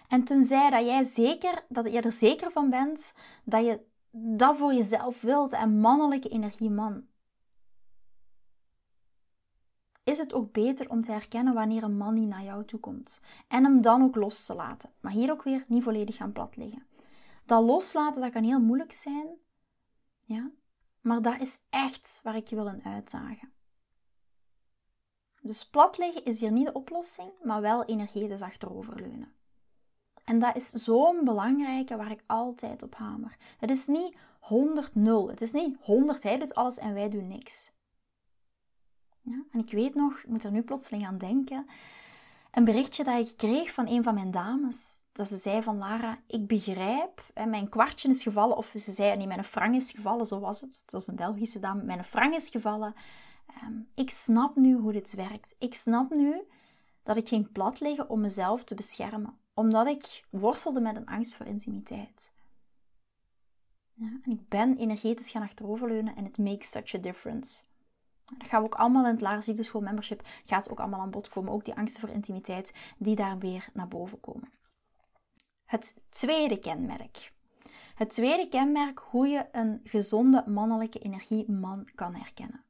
En 0.07 0.23
tenzij 0.23 0.69
dat 0.69 0.85
jij 0.85 1.03
zeker, 1.03 1.65
dat 1.69 1.91
je 1.91 2.01
er 2.01 2.11
zeker 2.11 2.51
van 2.51 2.69
bent 2.69 3.13
dat 3.43 3.65
je 3.65 3.79
dat 4.11 4.57
voor 4.57 4.73
jezelf 4.73 5.21
wilt 5.21 5.51
en 5.51 5.79
mannelijke 5.79 6.29
energie 6.29 6.69
man, 6.69 7.03
is 10.05 10.17
het 10.17 10.33
ook 10.33 10.51
beter 10.51 10.89
om 10.89 11.01
te 11.01 11.11
herkennen 11.11 11.53
wanneer 11.53 11.83
een 11.83 11.97
man 11.97 12.13
niet 12.13 12.27
naar 12.27 12.43
jou 12.43 12.65
toe 12.65 12.79
komt. 12.79 13.21
En 13.47 13.63
hem 13.63 13.81
dan 13.81 14.01
ook 14.01 14.15
los 14.15 14.45
te 14.45 14.55
laten. 14.55 14.89
Maar 14.99 15.11
hier 15.11 15.31
ook 15.31 15.43
weer 15.43 15.65
niet 15.67 15.83
volledig 15.83 16.15
gaan 16.15 16.31
plat 16.31 16.55
liggen. 16.55 16.85
Dat 17.45 17.63
loslaten, 17.63 18.21
dat 18.21 18.31
kan 18.31 18.43
heel 18.43 18.61
moeilijk 18.61 18.91
zijn. 18.91 19.27
Ja? 20.19 20.51
Maar 21.01 21.21
dat 21.21 21.39
is 21.39 21.59
echt 21.69 22.19
waar 22.23 22.35
ik 22.35 22.47
je 22.47 22.55
wil 22.55 22.67
in 22.67 22.83
uitdagen. 22.83 23.51
Dus 25.41 25.69
plat 25.69 25.97
liggen 25.97 26.25
is 26.25 26.39
hier 26.39 26.51
niet 26.51 26.65
de 26.65 26.73
oplossing, 26.73 27.31
maar 27.43 27.61
wel 27.61 27.83
energetisch 27.83 28.41
achteroverleunen. 28.41 29.33
En 30.23 30.39
dat 30.39 30.55
is 30.55 30.69
zo'n 30.69 31.23
belangrijke 31.23 31.95
waar 31.95 32.11
ik 32.11 32.23
altijd 32.25 32.83
op 32.83 32.95
hamer. 32.95 33.37
Het 33.57 33.69
is 33.69 33.87
niet 33.87 34.15
100-0. 34.15 35.29
Het 35.29 35.41
is 35.41 35.51
niet 35.51 35.77
100, 35.81 36.23
hij 36.23 36.37
doet 36.37 36.55
alles 36.55 36.77
en 36.77 36.93
wij 36.93 37.09
doen 37.09 37.27
niks. 37.27 37.71
Ja? 39.25 39.43
En 39.51 39.59
ik 39.59 39.71
weet 39.71 39.95
nog, 39.95 40.17
ik 40.17 40.27
moet 40.27 40.43
er 40.43 40.51
nu 40.51 40.61
plotseling 40.61 41.05
aan 41.05 41.17
denken. 41.17 41.67
een 42.51 42.63
berichtje 42.63 43.03
dat 43.03 43.27
ik 43.27 43.38
kreeg 43.38 43.73
van 43.73 43.88
een 43.88 44.03
van 44.03 44.13
mijn 44.13 44.31
dames. 44.31 45.03
Dat 45.11 45.27
ze 45.27 45.38
zei 45.38 45.63
van 45.63 45.77
Lara, 45.77 46.19
ik 46.27 46.47
begrijp, 46.47 47.23
hè, 47.33 47.45
mijn 47.45 47.69
kwartje 47.69 48.09
is 48.09 48.23
gevallen. 48.23 48.57
Of 48.57 48.73
ze 48.75 48.91
zei, 48.91 49.17
nee, 49.17 49.27
mijn 49.27 49.43
frank 49.43 49.75
is 49.75 49.91
gevallen, 49.91 50.25
zo 50.25 50.39
was 50.39 50.61
het. 50.61 50.79
Het 50.81 50.91
was 50.91 51.07
een 51.07 51.15
Belgische 51.15 51.59
dame, 51.59 51.83
mijn 51.83 52.03
frank 52.03 52.33
is 52.33 52.49
gevallen. 52.49 52.93
Ehm, 53.45 53.73
ik 53.95 54.09
snap 54.09 54.55
nu 54.55 54.75
hoe 54.75 54.91
dit 54.91 55.13
werkt. 55.13 55.55
Ik 55.59 55.73
snap 55.73 56.09
nu 56.09 56.41
dat 57.03 57.17
ik 57.17 57.27
ging 57.27 57.51
plat 57.51 57.79
liggen 57.79 58.09
om 58.09 58.21
mezelf 58.21 58.63
te 58.63 58.75
beschermen. 58.75 59.38
Omdat 59.53 59.88
ik 59.88 60.23
worstelde 60.29 60.81
met 60.81 60.95
een 60.95 61.05
angst 61.05 61.35
voor 61.35 61.45
intimiteit. 61.45 62.31
Ja, 63.93 64.19
en 64.23 64.31
ik 64.31 64.49
ben 64.49 64.77
energetisch 64.77 65.29
gaan 65.29 65.41
achteroverleunen 65.41 66.15
en 66.15 66.25
it 66.25 66.38
makes 66.38 66.69
such 66.69 66.95
a 66.95 66.97
difference. 66.97 67.63
Dat 68.38 68.47
gaan 68.47 68.59
we 68.59 68.65
ook 68.65 68.75
allemaal 68.75 69.05
in 69.05 69.11
het 69.11 69.21
Lars 69.21 69.45
Liefdeschool 69.45 69.81
membership, 69.81 70.21
gaat 70.43 70.69
ook 70.69 70.79
allemaal 70.79 70.99
aan 70.99 71.11
bod 71.11 71.29
komen. 71.29 71.53
Ook 71.53 71.65
die 71.65 71.75
angsten 71.75 72.01
voor 72.01 72.09
intimiteit, 72.09 72.73
die 72.97 73.15
daar 73.15 73.38
weer 73.38 73.67
naar 73.73 73.88
boven 73.88 74.19
komen. 74.19 74.51
Het 75.65 76.01
tweede 76.09 76.59
kenmerk. 76.59 77.33
Het 77.95 78.09
tweede 78.09 78.49
kenmerk 78.49 78.99
hoe 78.99 79.27
je 79.27 79.47
een 79.51 79.81
gezonde 79.83 80.43
mannelijke 80.47 80.99
energieman 80.99 81.89
kan 81.95 82.15
herkennen. 82.15 82.63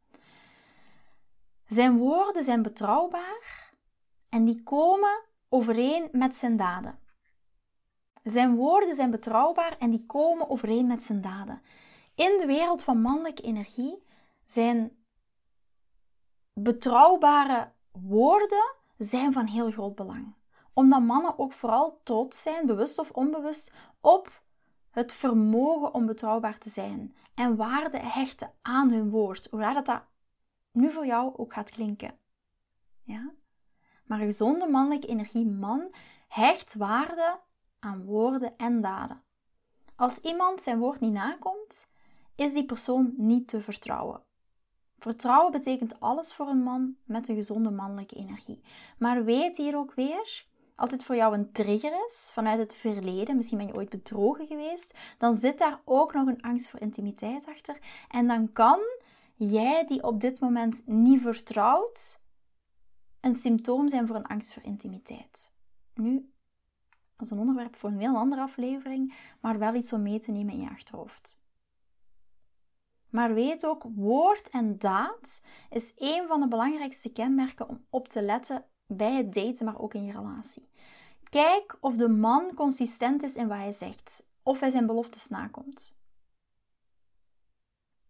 Zijn 1.67 1.97
woorden 1.97 2.43
zijn 2.43 2.61
betrouwbaar 2.61 3.73
en 4.29 4.45
die 4.45 4.63
komen 4.63 5.23
overeen 5.49 6.09
met 6.11 6.35
zijn 6.35 6.57
daden. 6.57 6.99
Zijn 8.23 8.55
woorden 8.55 8.95
zijn 8.95 9.11
betrouwbaar 9.11 9.77
en 9.77 9.89
die 9.89 10.05
komen 10.05 10.49
overeen 10.49 10.87
met 10.87 11.03
zijn 11.03 11.21
daden. 11.21 11.61
In 12.15 12.37
de 12.37 12.45
wereld 12.45 12.83
van 12.83 13.01
mannelijke 13.01 13.41
energie 13.41 14.03
zijn 14.45 15.04
betrouwbare 16.59 17.71
woorden 17.91 18.73
zijn 18.97 19.33
van 19.33 19.45
heel 19.45 19.71
groot 19.71 19.95
belang. 19.95 20.33
Omdat 20.73 21.01
mannen 21.01 21.39
ook 21.39 21.53
vooral 21.53 21.99
trots 22.03 22.41
zijn, 22.41 22.65
bewust 22.65 22.99
of 22.99 23.11
onbewust, 23.11 23.73
op 24.01 24.43
het 24.89 25.13
vermogen 25.13 25.93
om 25.93 26.05
betrouwbaar 26.05 26.57
te 26.57 26.69
zijn 26.69 27.15
en 27.33 27.55
waarde 27.55 27.97
hechten 27.97 28.51
aan 28.61 28.91
hun 28.91 29.09
woord. 29.09 29.47
Hoe 29.51 29.73
dat 29.73 29.85
dat 29.85 30.03
nu 30.71 30.91
voor 30.91 31.05
jou 31.05 31.37
ook 31.37 31.53
gaat 31.53 31.69
klinken. 31.69 32.17
Ja? 33.03 33.33
Maar 34.05 34.19
een 34.19 34.25
gezonde 34.25 34.67
mannelijke 34.67 35.07
energie 35.07 35.47
man 35.47 35.93
hecht 36.27 36.75
waarde 36.75 37.39
aan 37.79 38.05
woorden 38.05 38.57
en 38.57 38.81
daden. 38.81 39.23
Als 39.95 40.17
iemand 40.17 40.61
zijn 40.61 40.79
woord 40.79 40.99
niet 40.99 41.13
nakomt, 41.13 41.93
is 42.35 42.53
die 42.53 42.65
persoon 42.65 43.13
niet 43.17 43.47
te 43.47 43.61
vertrouwen. 43.61 44.23
Vertrouwen 45.05 45.51
betekent 45.51 45.99
alles 45.99 46.33
voor 46.33 46.47
een 46.47 46.63
man 46.63 46.95
met 47.03 47.27
een 47.27 47.35
gezonde 47.35 47.71
mannelijke 47.71 48.15
energie. 48.15 48.61
Maar 48.97 49.23
weet 49.23 49.57
hier 49.57 49.77
ook 49.77 49.93
weer, 49.93 50.45
als 50.75 50.89
dit 50.89 51.03
voor 51.03 51.15
jou 51.15 51.33
een 51.33 51.51
trigger 51.51 52.05
is 52.07 52.29
vanuit 52.33 52.59
het 52.59 52.75
verleden, 52.75 53.35
misschien 53.35 53.57
ben 53.57 53.67
je 53.67 53.75
ooit 53.75 53.89
bedrogen 53.89 54.45
geweest, 54.45 54.97
dan 55.17 55.35
zit 55.35 55.57
daar 55.57 55.81
ook 55.83 56.13
nog 56.13 56.27
een 56.27 56.41
angst 56.41 56.69
voor 56.69 56.79
intimiteit 56.79 57.47
achter. 57.47 57.77
En 58.09 58.27
dan 58.27 58.51
kan 58.51 58.79
jij 59.35 59.85
die 59.85 60.03
op 60.03 60.21
dit 60.21 60.39
moment 60.39 60.83
niet 60.85 61.21
vertrouwt, 61.21 62.21
een 63.21 63.33
symptoom 63.33 63.87
zijn 63.87 64.07
voor 64.07 64.15
een 64.15 64.27
angst 64.27 64.53
voor 64.53 64.63
intimiteit. 64.63 65.53
Nu, 65.93 66.31
dat 67.15 67.25
is 67.25 67.31
een 67.31 67.39
onderwerp 67.39 67.75
voor 67.75 67.89
een 67.89 67.99
heel 67.99 68.17
andere 68.17 68.41
aflevering, 68.41 69.15
maar 69.41 69.59
wel 69.59 69.73
iets 69.73 69.93
om 69.93 70.01
mee 70.01 70.19
te 70.19 70.31
nemen 70.31 70.53
in 70.53 70.61
je 70.61 70.69
achterhoofd. 70.69 71.43
Maar 73.15 73.33
weet 73.33 73.65
ook, 73.65 73.83
woord 73.95 74.49
en 74.49 74.77
daad 74.77 75.41
is 75.69 75.93
een 75.95 76.27
van 76.27 76.39
de 76.39 76.47
belangrijkste 76.47 77.11
kenmerken 77.11 77.69
om 77.69 77.85
op 77.89 78.07
te 78.07 78.21
letten 78.21 78.65
bij 78.87 79.15
het 79.15 79.33
daten, 79.33 79.65
maar 79.65 79.79
ook 79.79 79.93
in 79.93 80.03
je 80.03 80.11
relatie. 80.11 80.69
Kijk 81.29 81.77
of 81.79 81.95
de 81.95 82.09
man 82.09 82.53
consistent 82.53 83.23
is 83.23 83.35
in 83.35 83.47
wat 83.47 83.57
hij 83.57 83.71
zegt, 83.71 84.25
of 84.43 84.59
hij 84.59 84.69
zijn 84.69 84.85
beloftes 84.85 85.27
nakomt. 85.27 85.95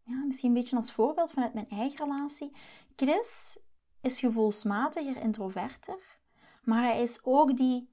Ja, 0.04 0.24
misschien 0.26 0.50
een 0.50 0.56
beetje 0.56 0.76
als 0.76 0.92
voorbeeld 0.92 1.32
vanuit 1.32 1.54
mijn 1.54 1.70
eigen 1.70 1.98
relatie. 1.98 2.52
Chris 2.96 3.60
is 4.02 4.20
gevoelsmatiger, 4.20 5.18
introverter, 5.18 6.20
maar 6.64 6.84
hij 6.84 7.02
is 7.02 7.20
ook 7.24 7.58
die 7.58 7.90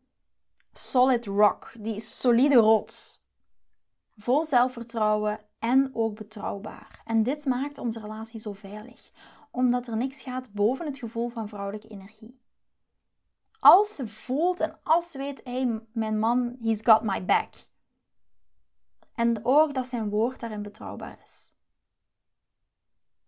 solid 0.72 1.26
rock, 1.26 1.72
die 1.78 2.00
solide 2.00 2.56
rots. 2.56 3.26
Vol 4.16 4.44
zelfvertrouwen 4.44 5.50
en 5.62 5.90
ook 5.92 6.14
betrouwbaar. 6.14 7.02
En 7.04 7.22
dit 7.22 7.46
maakt 7.46 7.78
onze 7.78 8.00
relatie 8.00 8.40
zo 8.40 8.52
veilig, 8.52 9.10
omdat 9.50 9.86
er 9.86 9.96
niks 9.96 10.22
gaat 10.22 10.52
boven 10.52 10.86
het 10.86 10.98
gevoel 10.98 11.28
van 11.28 11.48
vrouwelijke 11.48 11.88
energie. 11.88 12.40
Als 13.60 13.94
ze 13.94 14.08
voelt 14.08 14.60
en 14.60 14.78
als 14.82 15.10
ze 15.10 15.18
weet, 15.18 15.40
hey, 15.44 15.80
mijn 15.92 16.18
man, 16.18 16.56
he's 16.62 16.80
got 16.82 17.02
my 17.02 17.24
back. 17.24 17.54
En 19.14 19.44
ook 19.44 19.74
dat 19.74 19.86
zijn 19.86 20.08
woord 20.08 20.40
daarin 20.40 20.62
betrouwbaar 20.62 21.18
is. 21.24 21.54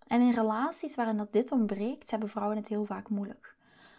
En 0.07 0.21
in 0.21 0.33
relaties 0.33 0.95
waarin 0.95 1.17
dat 1.17 1.33
dit 1.33 1.53
ontbreekt, 1.53 2.11
hebben 2.11 2.29
vrouwen 2.29 2.57
het 2.57 2.69
heel 2.69 2.85
vaak 2.85 3.09
moeilijk. 3.09 3.57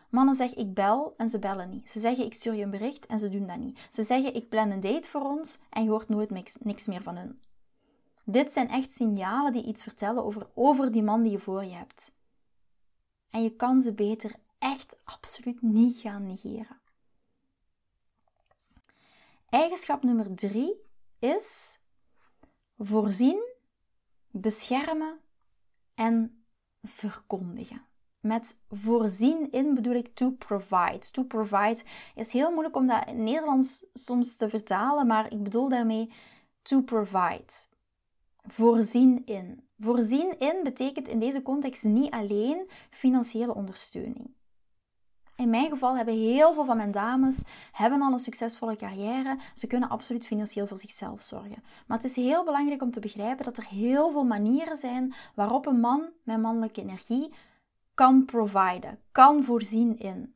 Mannen 0.09 0.35
zeggen 0.35 0.57
ik 0.57 0.73
bel 0.73 1.13
en 1.17 1.29
ze 1.29 1.39
bellen 1.39 1.69
niet. 1.69 1.91
Ze 1.91 1.99
zeggen 1.99 2.25
ik 2.25 2.33
stuur 2.33 2.53
je 2.53 2.63
een 2.63 2.69
bericht 2.69 3.05
en 3.05 3.19
ze 3.19 3.29
doen 3.29 3.47
dat 3.47 3.57
niet. 3.57 3.87
Ze 3.91 4.03
zeggen 4.03 4.35
ik 4.35 4.49
plan 4.49 4.71
een 4.71 4.79
date 4.79 5.07
voor 5.07 5.21
ons 5.21 5.59
en 5.69 5.83
je 5.83 5.89
hoort 5.89 6.09
nooit 6.09 6.29
niks, 6.29 6.57
niks 6.57 6.87
meer 6.87 7.01
van 7.01 7.15
hun. 7.17 7.39
Dit 8.25 8.51
zijn 8.51 8.69
echt 8.69 8.91
signalen 8.91 9.51
die 9.51 9.63
iets 9.63 9.83
vertellen 9.83 10.23
over, 10.23 10.47
over 10.53 10.91
die 10.91 11.03
man 11.03 11.23
die 11.23 11.31
je 11.31 11.39
voor 11.39 11.63
je 11.63 11.75
hebt. 11.75 12.13
En 13.29 13.43
je 13.43 13.55
kan 13.55 13.79
ze 13.79 13.93
beter 13.93 14.35
echt 14.59 14.99
absoluut 15.03 15.61
niet 15.61 15.99
gaan 15.99 16.25
negeren. 16.25 16.79
Eigenschap 19.49 20.03
nummer 20.03 20.35
drie 20.35 20.73
is 21.19 21.79
voorzien, 22.77 23.53
beschermen 24.31 25.19
en 25.93 26.45
verkondigen. 26.81 27.85
Met 28.19 28.59
voorzien 28.69 29.51
in 29.51 29.73
bedoel 29.73 29.93
ik 29.95 30.15
to 30.15 30.31
provide. 30.31 31.11
To 31.11 31.23
provide 31.23 31.83
is 32.15 32.31
heel 32.31 32.51
moeilijk 32.51 32.75
om 32.75 32.87
dat 32.87 33.07
in 33.07 33.23
Nederlands 33.23 33.85
soms 33.93 34.35
te 34.35 34.49
vertalen, 34.49 35.07
maar 35.07 35.31
ik 35.31 35.43
bedoel 35.43 35.69
daarmee 35.69 36.11
to 36.61 36.81
provide. 36.81 37.53
Voorzien 38.47 39.25
in. 39.25 39.67
Voorzien 39.79 40.39
in 40.39 40.59
betekent 40.63 41.07
in 41.07 41.19
deze 41.19 41.41
context 41.41 41.83
niet 41.83 42.11
alleen 42.11 42.69
financiële 42.89 43.55
ondersteuning. 43.55 44.33
In 45.35 45.49
mijn 45.49 45.69
geval 45.69 45.97
hebben 45.97 46.13
heel 46.13 46.53
veel 46.53 46.65
van 46.65 46.77
mijn 46.77 46.91
dames 46.91 47.43
hebben 47.71 48.01
al 48.01 48.11
een 48.11 48.19
succesvolle 48.19 48.75
carrière. 48.75 49.37
Ze 49.53 49.67
kunnen 49.67 49.89
absoluut 49.89 50.25
financieel 50.25 50.67
voor 50.67 50.77
zichzelf 50.77 51.21
zorgen. 51.21 51.63
Maar 51.87 51.97
het 51.97 52.05
is 52.05 52.15
heel 52.15 52.43
belangrijk 52.43 52.81
om 52.81 52.91
te 52.91 52.99
begrijpen 52.99 53.45
dat 53.45 53.57
er 53.57 53.67
heel 53.67 54.11
veel 54.11 54.23
manieren 54.23 54.77
zijn 54.77 55.13
waarop 55.35 55.65
een 55.65 55.79
man 55.79 56.09
met 56.23 56.41
mannelijke 56.41 56.81
energie 56.81 57.33
kan 57.93 58.25
providen, 58.25 58.99
kan 59.11 59.43
voorzien 59.43 59.99
in. 59.99 60.35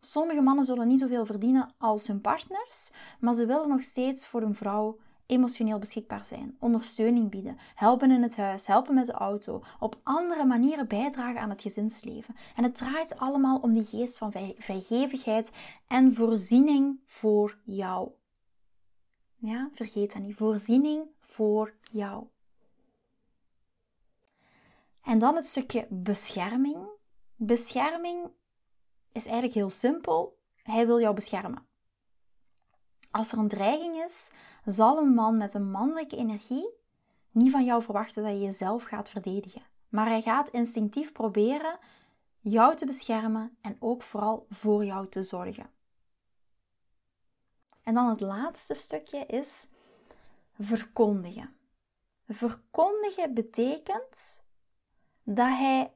Sommige 0.00 0.40
mannen 0.40 0.64
zullen 0.64 0.88
niet 0.88 0.98
zoveel 0.98 1.26
verdienen 1.26 1.74
als 1.78 2.06
hun 2.06 2.20
partners, 2.20 2.90
maar 3.20 3.32
ze 3.32 3.46
willen 3.46 3.68
nog 3.68 3.82
steeds 3.82 4.26
voor 4.26 4.42
een 4.42 4.54
vrouw 4.54 4.98
emotioneel 5.26 5.78
beschikbaar 5.78 6.24
zijn, 6.24 6.56
ondersteuning 6.60 7.30
bieden, 7.30 7.58
helpen 7.74 8.10
in 8.10 8.22
het 8.22 8.36
huis, 8.36 8.66
helpen 8.66 8.94
met 8.94 9.06
de 9.06 9.12
auto, 9.12 9.62
op 9.78 10.00
andere 10.02 10.44
manieren 10.44 10.88
bijdragen 10.88 11.40
aan 11.40 11.50
het 11.50 11.62
gezinsleven. 11.62 12.34
En 12.56 12.62
het 12.62 12.74
draait 12.74 13.18
allemaal 13.18 13.58
om 13.58 13.72
die 13.72 13.84
geest 13.84 14.18
van 14.18 14.32
vrijgevigheid 14.58 15.50
en 15.86 16.14
voorziening 16.14 17.00
voor 17.06 17.58
jou. 17.64 18.10
Ja, 19.36 19.70
vergeet 19.72 20.12
dat 20.12 20.22
niet. 20.22 20.36
Voorziening 20.36 21.04
voor 21.20 21.74
jou. 21.92 22.26
En 25.02 25.18
dan 25.18 25.36
het 25.36 25.46
stukje 25.46 25.86
bescherming. 25.90 26.88
Bescherming 27.36 28.30
is 29.12 29.24
eigenlijk 29.24 29.54
heel 29.54 29.70
simpel. 29.70 30.38
Hij 30.62 30.86
wil 30.86 31.00
jou 31.00 31.14
beschermen. 31.14 31.66
Als 33.10 33.32
er 33.32 33.38
een 33.38 33.48
dreiging 33.48 34.04
is, 34.04 34.30
zal 34.66 34.98
een 34.98 35.14
man 35.14 35.36
met 35.36 35.54
een 35.54 35.70
mannelijke 35.70 36.16
energie 36.16 36.74
niet 37.30 37.50
van 37.50 37.64
jou 37.64 37.82
verwachten 37.82 38.22
dat 38.22 38.32
je 38.32 38.40
jezelf 38.40 38.82
gaat 38.82 39.08
verdedigen. 39.08 39.62
Maar 39.88 40.06
hij 40.06 40.22
gaat 40.22 40.50
instinctief 40.50 41.12
proberen 41.12 41.78
jou 42.40 42.76
te 42.76 42.86
beschermen 42.86 43.56
en 43.60 43.76
ook 43.78 44.02
vooral 44.02 44.46
voor 44.50 44.84
jou 44.84 45.08
te 45.08 45.22
zorgen. 45.22 45.70
En 47.82 47.94
dan 47.94 48.08
het 48.08 48.20
laatste 48.20 48.74
stukje 48.74 49.26
is 49.26 49.68
verkondigen. 50.60 51.56
Verkondigen 52.28 53.34
betekent 53.34 54.44
dat 55.22 55.48
hij 55.48 55.94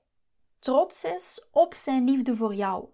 trots 0.59 1.05
is 1.05 1.49
op 1.51 1.75
zijn 1.75 2.05
liefde 2.05 2.37
voor 2.37 2.55
jou. 2.55 2.89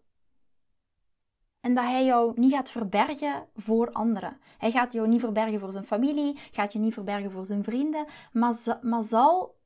En 1.67 1.75
dat 1.75 1.85
hij 1.85 2.05
jou 2.05 2.33
niet 2.37 2.53
gaat 2.53 2.71
verbergen 2.71 3.47
voor 3.57 3.93
anderen. 3.93 4.37
Hij 4.59 4.71
gaat 4.71 4.93
jou 4.93 5.09
niet 5.09 5.21
verbergen 5.21 5.61
voor 5.61 5.73
zijn 5.73 5.85
familie, 5.85 6.39
gaat 6.51 6.73
je 6.73 6.79
niet 6.79 6.93
verbergen 6.93 7.31
voor 7.31 7.47
zijn 7.47 7.65
vrienden, 7.65 8.07
maar, 8.33 9.03
zal 9.03 9.57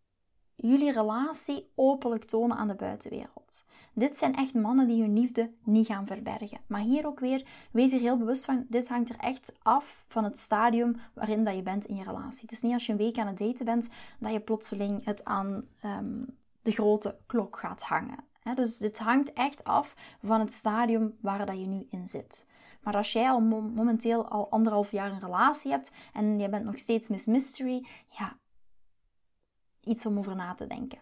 jullie 0.55 0.93
relatie 0.93 1.71
openlijk 1.75 2.25
tonen 2.25 2.57
aan 2.57 2.69
de 2.69 2.75
buitenwereld. 2.75 3.65
Dit 3.95 4.17
zijn 4.17 4.35
echt 4.35 4.55
mannen 4.55 4.87
die 4.87 5.03
hun 5.03 5.19
liefde 5.19 5.51
niet 5.65 5.87
gaan 5.87 6.07
verbergen. 6.07 6.61
Maar 6.67 6.81
hier 6.81 7.07
ook 7.07 7.21
weer, 7.21 7.47
wees 7.73 7.93
er 7.93 8.01
heel 8.01 8.19
bewust 8.19 8.45
van, 8.45 8.67
dit 8.69 8.89
hangt 8.89 9.09
er 9.09 9.17
echt 9.17 9.53
af 9.63 10.05
van 10.09 10.25
het 10.25 10.39
stadium 10.39 10.97
waarin 11.15 11.45
dat 11.45 11.55
je 11.55 11.63
bent 11.63 11.85
in 11.85 11.97
je 11.97 12.05
relatie. 12.05 12.43
Het 12.43 12.53
is 12.53 12.63
niet 12.63 12.73
als 12.73 12.87
je 12.87 12.93
een 12.93 12.99
week 12.99 13.19
aan 13.19 13.27
het 13.27 13.39
daten 13.39 13.65
bent, 13.65 13.89
dat 14.19 14.33
je 14.33 14.41
plotseling 14.41 15.05
het 15.05 15.25
aan 15.25 15.65
ehm, 15.81 16.25
de 16.63 16.73
grote 16.73 17.19
klok 17.27 17.59
gaat 17.59 17.83
hangen. 17.83 18.30
Dus 18.55 18.79
dit 18.79 18.99
hangt 18.99 19.33
echt 19.33 19.65
af 19.65 19.95
van 20.23 20.41
het 20.41 20.53
stadium 20.53 21.17
waar 21.21 21.47
dat 21.47 21.59
je 21.59 21.67
nu 21.67 21.87
in 21.91 22.09
zit. 22.09 22.47
Maar 22.83 22.97
als 22.97 23.13
jij 23.13 23.31
al 23.31 23.41
momenteel 23.41 24.29
al 24.29 24.51
anderhalf 24.51 24.91
jaar 24.91 25.13
een 25.13 25.21
relatie 25.21 25.71
hebt 25.71 25.93
en 26.13 26.39
je 26.39 26.49
bent 26.49 26.65
nog 26.65 26.79
steeds 26.79 27.09
Miss 27.09 27.27
Mystery, 27.27 27.87
ja, 28.09 28.37
iets 29.81 30.07
om 30.07 30.19
over 30.19 30.37
na 30.37 30.55
te 30.55 30.67
denken. 30.67 30.99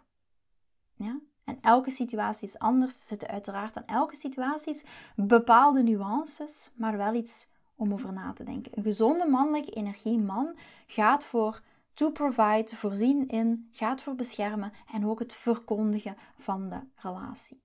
Ja? 0.95 1.19
En 1.45 1.59
elke 1.61 1.91
situatie 1.91 2.49
is 2.49 2.59
anders. 2.59 3.01
Er 3.01 3.07
zitten 3.07 3.29
uiteraard 3.29 3.77
aan 3.77 3.87
elke 3.87 4.17
situatie 4.17 4.83
bepaalde 5.17 5.83
nuances, 5.83 6.73
maar 6.77 6.97
wel 6.97 7.15
iets 7.15 7.49
om 7.75 7.93
over 7.93 8.13
na 8.13 8.33
te 8.33 8.45
denken. 8.45 8.73
Een 8.75 8.83
gezonde 8.83 9.29
mannelijke 9.29 9.71
energieman 9.71 10.57
gaat 10.87 11.25
voor 11.25 11.63
to 11.99 12.11
provide, 12.11 12.77
voorzien 12.77 13.29
in, 13.29 13.69
gaat 13.73 14.03
voor 14.03 14.15
beschermen 14.15 14.73
en 14.93 15.07
ook 15.07 15.19
het 15.19 15.35
verkondigen 15.35 16.17
van 16.39 16.69
de 16.69 16.81
relatie. 16.95 17.63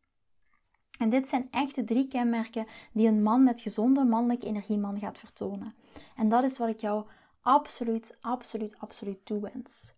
En 1.00 1.10
dit 1.10 1.28
zijn 1.28 1.48
echt 1.52 1.76
de 1.76 1.84
drie 1.84 2.08
kenmerken 2.08 2.66
die 2.94 3.08
een 3.08 3.24
man 3.24 3.44
met 3.44 3.60
gezonde 3.60 4.04
mannelijke 4.04 4.48
energieman 4.48 5.00
gaat 5.00 5.20
vertonen. 5.20 5.76
En 6.16 6.30
dat 6.30 6.44
is 6.44 6.58
wat 6.58 6.70
ik 6.70 6.80
jou 6.80 7.06
absoluut, 7.42 8.18
absoluut, 8.22 8.80
absoluut 8.80 9.26
toewens. 9.26 9.96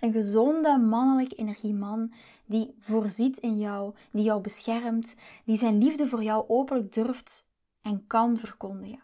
Een 0.00 0.12
gezonde 0.12 0.78
mannelijke 0.78 1.34
energieman 1.34 2.12
die 2.46 2.74
voorziet 2.78 3.36
in 3.36 3.58
jou, 3.58 3.94
die 4.10 4.24
jou 4.24 4.40
beschermt, 4.40 5.16
die 5.44 5.56
zijn 5.56 5.78
liefde 5.78 6.06
voor 6.06 6.22
jou 6.22 6.48
openlijk 6.48 6.92
durft 6.92 7.50
en 7.82 8.06
kan 8.06 8.36
verkondigen. 8.36 9.02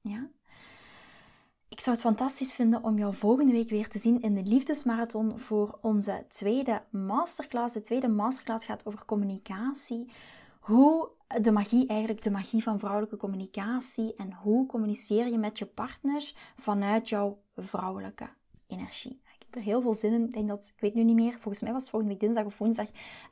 Ja? 0.00 0.28
Ik 1.78 1.84
zou 1.84 1.96
het 1.96 2.04
fantastisch 2.04 2.52
vinden 2.52 2.82
om 2.84 2.98
jou 2.98 3.14
volgende 3.14 3.52
week 3.52 3.68
weer 3.68 3.88
te 3.88 3.98
zien 3.98 4.22
in 4.22 4.34
de 4.34 4.42
Liefdesmarathon 4.42 5.38
voor 5.38 5.78
onze 5.80 6.24
tweede 6.28 6.82
masterclass. 6.90 7.74
De 7.74 7.80
tweede 7.80 8.08
masterclass 8.08 8.64
gaat 8.64 8.86
over 8.86 9.04
communicatie. 9.04 10.12
Hoe 10.60 11.08
de 11.40 11.50
magie, 11.50 11.86
eigenlijk 11.86 12.22
de 12.22 12.30
magie 12.30 12.62
van 12.62 12.78
vrouwelijke 12.78 13.16
communicatie 13.16 14.14
en 14.14 14.32
hoe 14.32 14.66
communiceer 14.66 15.28
je 15.28 15.38
met 15.38 15.58
je 15.58 15.66
partner 15.66 16.32
vanuit 16.58 17.08
jouw 17.08 17.38
vrouwelijke 17.56 18.28
energie 18.66 19.20
er 19.50 19.60
heel 19.60 19.80
veel 19.80 19.94
zin 19.94 20.12
in. 20.12 20.24
Ik 20.24 20.32
denk 20.32 20.48
dat, 20.48 20.72
ik 20.74 20.80
weet 20.80 20.94
nu 20.94 21.04
niet 21.04 21.14
meer, 21.14 21.32
volgens 21.32 21.62
mij 21.62 21.72
was 21.72 21.82
het 21.82 21.90
volgende 21.90 22.14
week 22.14 22.22
dinsdag 22.22 22.44
of 22.44 22.58
woensdag. 22.58 22.88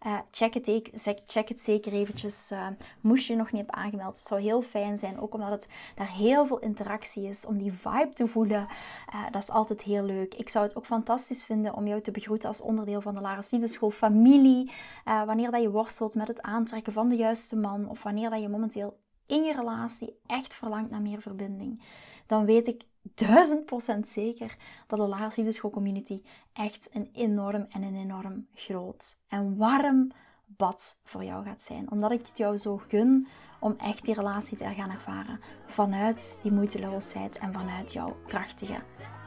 Uh, 0.07 0.19
check, 0.31 0.55
het, 0.55 0.83
check 1.27 1.49
het 1.49 1.61
zeker 1.61 1.93
eventjes. 1.93 2.51
Uh, 2.53 2.67
moest 3.01 3.27
je 3.27 3.37
nog 3.37 3.53
niet 3.53 3.57
hebben 3.67 3.75
aangemeld. 3.85 4.17
Het 4.17 4.27
zou 4.27 4.41
heel 4.41 4.63
fijn 4.63 4.99
zijn, 4.99 5.21
ook 5.21 5.35
omdat 5.35 5.51
het 5.51 5.69
daar 5.95 6.11
heel 6.11 6.47
veel 6.47 6.59
interactie 6.59 7.29
is. 7.29 7.47
Om 7.47 7.59
die 7.59 7.73
vibe 7.73 8.13
te 8.15 8.27
voelen, 8.27 8.67
uh, 9.15 9.31
dat 9.31 9.43
is 9.43 9.51
altijd 9.51 9.83
heel 9.83 10.05
leuk. 10.05 10.35
Ik 10.35 10.49
zou 10.49 10.65
het 10.65 10.77
ook 10.77 10.87
fantastisch 10.87 11.45
vinden 11.45 11.75
om 11.75 11.87
jou 11.87 12.01
te 12.01 12.11
begroeten 12.11 12.49
als 12.49 12.61
onderdeel 12.61 13.01
van 13.01 13.15
de 13.15 13.21
Laris 13.21 13.51
Liefdeschool 13.51 13.91
familie. 13.91 14.71
wanneer 15.05 15.51
dat 15.51 15.63
je 15.63 15.71
worstelt 15.71 16.15
met 16.15 16.29
het 16.29 16.43
aantrekken 16.43 16.93
van 16.93 17.09
de 17.09 17.17
juiste 17.17 17.57
man. 17.57 17.89
Of 17.89 18.03
wanneer 18.03 18.31
dat 18.31 18.41
je 18.41 18.49
momenteel 18.49 18.99
in 19.27 19.43
je 19.43 19.55
relatie 19.55 20.19
echt 20.27 20.55
verlangt 20.55 20.91
naar 20.91 21.03
meer 21.03 21.21
verbinding. 21.21 21.83
Dan 22.27 22.45
weet 22.45 22.67
ik 22.67 22.83
duizend 23.15 23.65
procent 23.65 24.09
zeker 24.09 24.57
dat 24.87 24.99
de 24.99 25.07
Lars 25.07 25.37
Liefdeschool 25.37 25.71
Community 25.71 26.23
echt 26.53 26.89
een 26.93 27.11
enorm 27.13 27.67
en 27.71 27.83
een 27.83 27.97
enorm 27.97 28.47
groot 28.55 29.21
en 29.29 29.57
warm 29.57 30.13
bad 30.47 30.99
voor 31.05 31.25
jou 31.25 31.45
gaat 31.45 31.63
zijn. 31.63 31.91
Omdat 31.91 32.11
ik 32.11 32.27
het 32.27 32.39
jou 32.39 32.57
zo 32.57 32.77
gun 32.77 33.27
om 33.61 33.75
echt 33.79 34.05
die 34.05 34.15
relatie 34.15 34.57
te 34.57 34.75
gaan 34.75 34.91
ervaren 34.91 35.41
vanuit 35.67 36.39
die 36.43 36.53
moeiteloosheid 36.53 37.39
en 37.39 37.53
vanuit 37.53 37.93
jouw 37.93 38.17
krachtige 38.27 38.81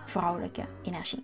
vrouwelijke 0.06 0.66
energie. 0.84 1.24